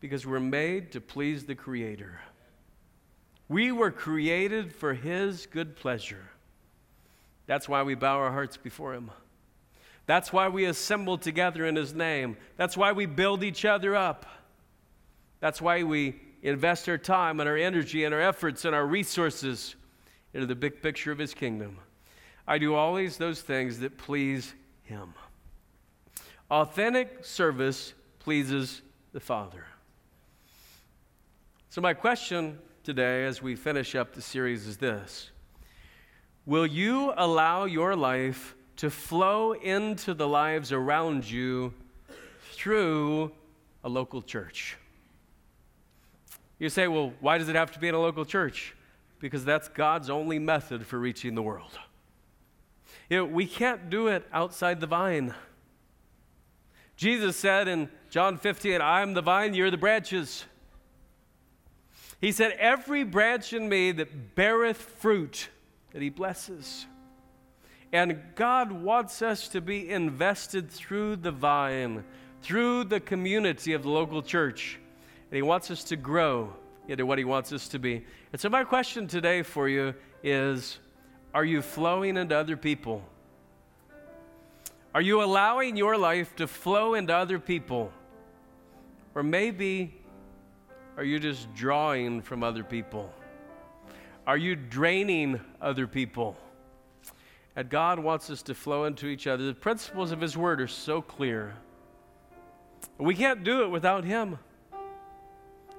Because 0.00 0.26
we're 0.26 0.38
made 0.38 0.92
to 0.92 1.00
please 1.00 1.44
the 1.44 1.56
Creator. 1.56 2.20
We 3.48 3.72
were 3.72 3.90
created 3.90 4.72
for 4.72 4.94
His 4.94 5.46
good 5.46 5.74
pleasure. 5.74 6.30
That's 7.48 7.68
why 7.68 7.82
we 7.82 7.96
bow 7.96 8.18
our 8.18 8.30
hearts 8.30 8.56
before 8.56 8.94
Him. 8.94 9.10
That's 10.06 10.32
why 10.32 10.46
we 10.48 10.66
assemble 10.66 11.18
together 11.18 11.66
in 11.66 11.74
His 11.74 11.92
name. 11.92 12.36
That's 12.56 12.76
why 12.76 12.92
we 12.92 13.06
build 13.06 13.42
each 13.42 13.64
other 13.64 13.96
up. 13.96 14.24
That's 15.40 15.60
why 15.60 15.82
we 15.82 16.20
invest 16.42 16.88
our 16.88 16.98
time 16.98 17.40
and 17.40 17.48
our 17.48 17.56
energy 17.56 18.04
and 18.04 18.14
our 18.14 18.20
efforts 18.20 18.64
and 18.64 18.74
our 18.74 18.86
resources 18.86 19.74
into 20.34 20.46
the 20.46 20.54
big 20.54 20.82
picture 20.82 21.10
of 21.10 21.18
his 21.18 21.34
kingdom. 21.34 21.78
I 22.46 22.58
do 22.58 22.74
always 22.74 23.16
those 23.16 23.40
things 23.40 23.80
that 23.80 23.98
please 23.98 24.54
him. 24.82 25.14
Authentic 26.50 27.24
service 27.24 27.94
pleases 28.18 28.82
the 29.12 29.20
Father. 29.20 29.64
So, 31.70 31.80
my 31.80 31.94
question 31.94 32.58
today 32.82 33.24
as 33.24 33.42
we 33.42 33.54
finish 33.54 33.94
up 33.94 34.14
the 34.14 34.22
series 34.22 34.66
is 34.66 34.76
this 34.78 35.30
Will 36.48 36.66
you 36.66 37.12
allow 37.16 37.66
your 37.66 37.94
life 37.94 38.56
to 38.78 38.90
flow 38.90 39.52
into 39.52 40.14
the 40.14 40.26
lives 40.26 40.72
around 40.72 41.30
you 41.30 41.72
through 42.52 43.30
a 43.84 43.88
local 43.88 44.22
church? 44.22 44.76
You 46.58 46.68
say, 46.68 46.88
well, 46.88 47.12
why 47.20 47.38
does 47.38 47.48
it 47.48 47.54
have 47.54 47.70
to 47.72 47.78
be 47.78 47.86
in 47.86 47.94
a 47.94 48.00
local 48.00 48.24
church? 48.24 48.74
because 49.20 49.44
that's 49.44 49.68
God's 49.68 50.10
only 50.10 50.38
method 50.38 50.86
for 50.86 50.98
reaching 50.98 51.34
the 51.34 51.42
world. 51.42 51.78
You 53.10 53.18
know, 53.18 53.24
we 53.24 53.46
can't 53.46 53.90
do 53.90 54.08
it 54.08 54.26
outside 54.32 54.80
the 54.80 54.86
vine. 54.86 55.34
Jesus 56.96 57.36
said 57.36 57.68
in 57.68 57.88
John 58.10 58.36
15, 58.36 58.80
I 58.80 59.02
am 59.02 59.14
the 59.14 59.22
vine, 59.22 59.54
you're 59.54 59.70
the 59.70 59.76
branches. 59.76 60.44
He 62.20 62.32
said, 62.32 62.52
Every 62.58 63.04
branch 63.04 63.52
in 63.52 63.68
me 63.68 63.92
that 63.92 64.34
beareth 64.34 64.76
fruit, 64.76 65.48
that 65.92 66.02
he 66.02 66.10
blesses. 66.10 66.86
And 67.92 68.20
God 68.34 68.70
wants 68.70 69.22
us 69.22 69.48
to 69.48 69.60
be 69.60 69.90
invested 69.90 70.70
through 70.70 71.16
the 71.16 71.30
vine, 71.30 72.04
through 72.42 72.84
the 72.84 73.00
community 73.00 73.72
of 73.72 73.82
the 73.82 73.90
local 73.90 74.22
church. 74.22 74.78
And 75.30 75.36
he 75.36 75.42
wants 75.42 75.70
us 75.70 75.84
to 75.84 75.96
grow 75.96 76.52
into 76.88 77.04
what 77.04 77.18
He 77.18 77.24
wants 77.24 77.52
us 77.52 77.68
to 77.68 77.78
be. 77.78 78.04
And 78.32 78.40
so, 78.40 78.48
my 78.48 78.64
question 78.64 79.06
today 79.06 79.42
for 79.42 79.68
you 79.68 79.94
is 80.22 80.78
Are 81.34 81.44
you 81.44 81.62
flowing 81.62 82.16
into 82.16 82.36
other 82.36 82.56
people? 82.56 83.04
Are 84.94 85.02
you 85.02 85.22
allowing 85.22 85.76
your 85.76 85.96
life 85.96 86.34
to 86.36 86.46
flow 86.46 86.94
into 86.94 87.14
other 87.14 87.38
people? 87.38 87.92
Or 89.14 89.22
maybe 89.22 89.94
are 90.96 91.04
you 91.04 91.20
just 91.20 91.54
drawing 91.54 92.22
from 92.22 92.42
other 92.42 92.64
people? 92.64 93.12
Are 94.28 94.36
you 94.36 94.56
draining 94.56 95.40
other 95.58 95.86
people? 95.86 96.36
And 97.56 97.70
God 97.70 97.98
wants 97.98 98.28
us 98.28 98.42
to 98.42 98.54
flow 98.54 98.84
into 98.84 99.06
each 99.06 99.26
other. 99.26 99.46
The 99.46 99.54
principles 99.54 100.12
of 100.12 100.20
His 100.20 100.36
Word 100.36 100.60
are 100.60 100.68
so 100.68 101.00
clear. 101.00 101.56
We 102.98 103.14
can't 103.14 103.42
do 103.42 103.62
it 103.62 103.68
without 103.68 104.04
Him. 104.04 104.38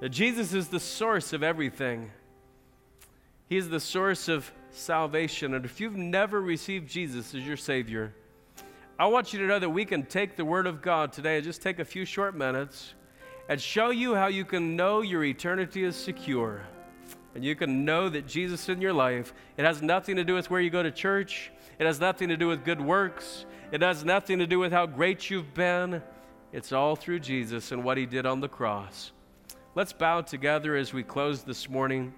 That 0.00 0.08
Jesus 0.08 0.52
is 0.52 0.66
the 0.66 0.80
source 0.80 1.32
of 1.32 1.44
everything. 1.44 2.10
He 3.48 3.56
is 3.56 3.68
the 3.68 3.78
source 3.78 4.26
of 4.26 4.50
salvation. 4.72 5.54
And 5.54 5.64
if 5.64 5.78
you've 5.80 5.96
never 5.96 6.40
received 6.40 6.90
Jesus 6.90 7.32
as 7.32 7.46
your 7.46 7.56
Savior, 7.56 8.12
I 8.98 9.06
want 9.06 9.32
you 9.32 9.38
to 9.38 9.46
know 9.46 9.60
that 9.60 9.70
we 9.70 9.84
can 9.84 10.04
take 10.04 10.34
the 10.34 10.44
Word 10.44 10.66
of 10.66 10.82
God 10.82 11.12
today, 11.12 11.36
and 11.36 11.44
just 11.44 11.62
take 11.62 11.78
a 11.78 11.84
few 11.84 12.04
short 12.04 12.34
minutes, 12.34 12.94
and 13.48 13.60
show 13.60 13.90
you 13.90 14.16
how 14.16 14.26
you 14.26 14.44
can 14.44 14.74
know 14.74 15.02
your 15.02 15.22
eternity 15.22 15.84
is 15.84 15.94
secure. 15.94 16.64
And 17.34 17.44
you 17.44 17.54
can 17.54 17.84
know 17.84 18.08
that 18.08 18.26
Jesus 18.26 18.68
in 18.68 18.80
your 18.80 18.92
life, 18.92 19.32
it 19.56 19.64
has 19.64 19.82
nothing 19.82 20.16
to 20.16 20.24
do 20.24 20.34
with 20.34 20.50
where 20.50 20.60
you 20.60 20.70
go 20.70 20.82
to 20.82 20.90
church, 20.90 21.52
it 21.78 21.86
has 21.86 22.00
nothing 22.00 22.28
to 22.28 22.36
do 22.36 22.48
with 22.48 22.64
good 22.64 22.80
works, 22.80 23.46
it 23.70 23.82
has 23.82 24.04
nothing 24.04 24.38
to 24.40 24.46
do 24.46 24.58
with 24.58 24.72
how 24.72 24.86
great 24.86 25.30
you've 25.30 25.54
been. 25.54 26.02
It's 26.52 26.72
all 26.72 26.96
through 26.96 27.20
Jesus 27.20 27.70
and 27.70 27.84
what 27.84 27.96
He 27.96 28.06
did 28.06 28.26
on 28.26 28.40
the 28.40 28.48
cross. 28.48 29.12
Let's 29.76 29.92
bow 29.92 30.22
together 30.22 30.74
as 30.74 30.92
we 30.92 31.04
close 31.04 31.44
this 31.44 31.68
morning. 31.68 32.12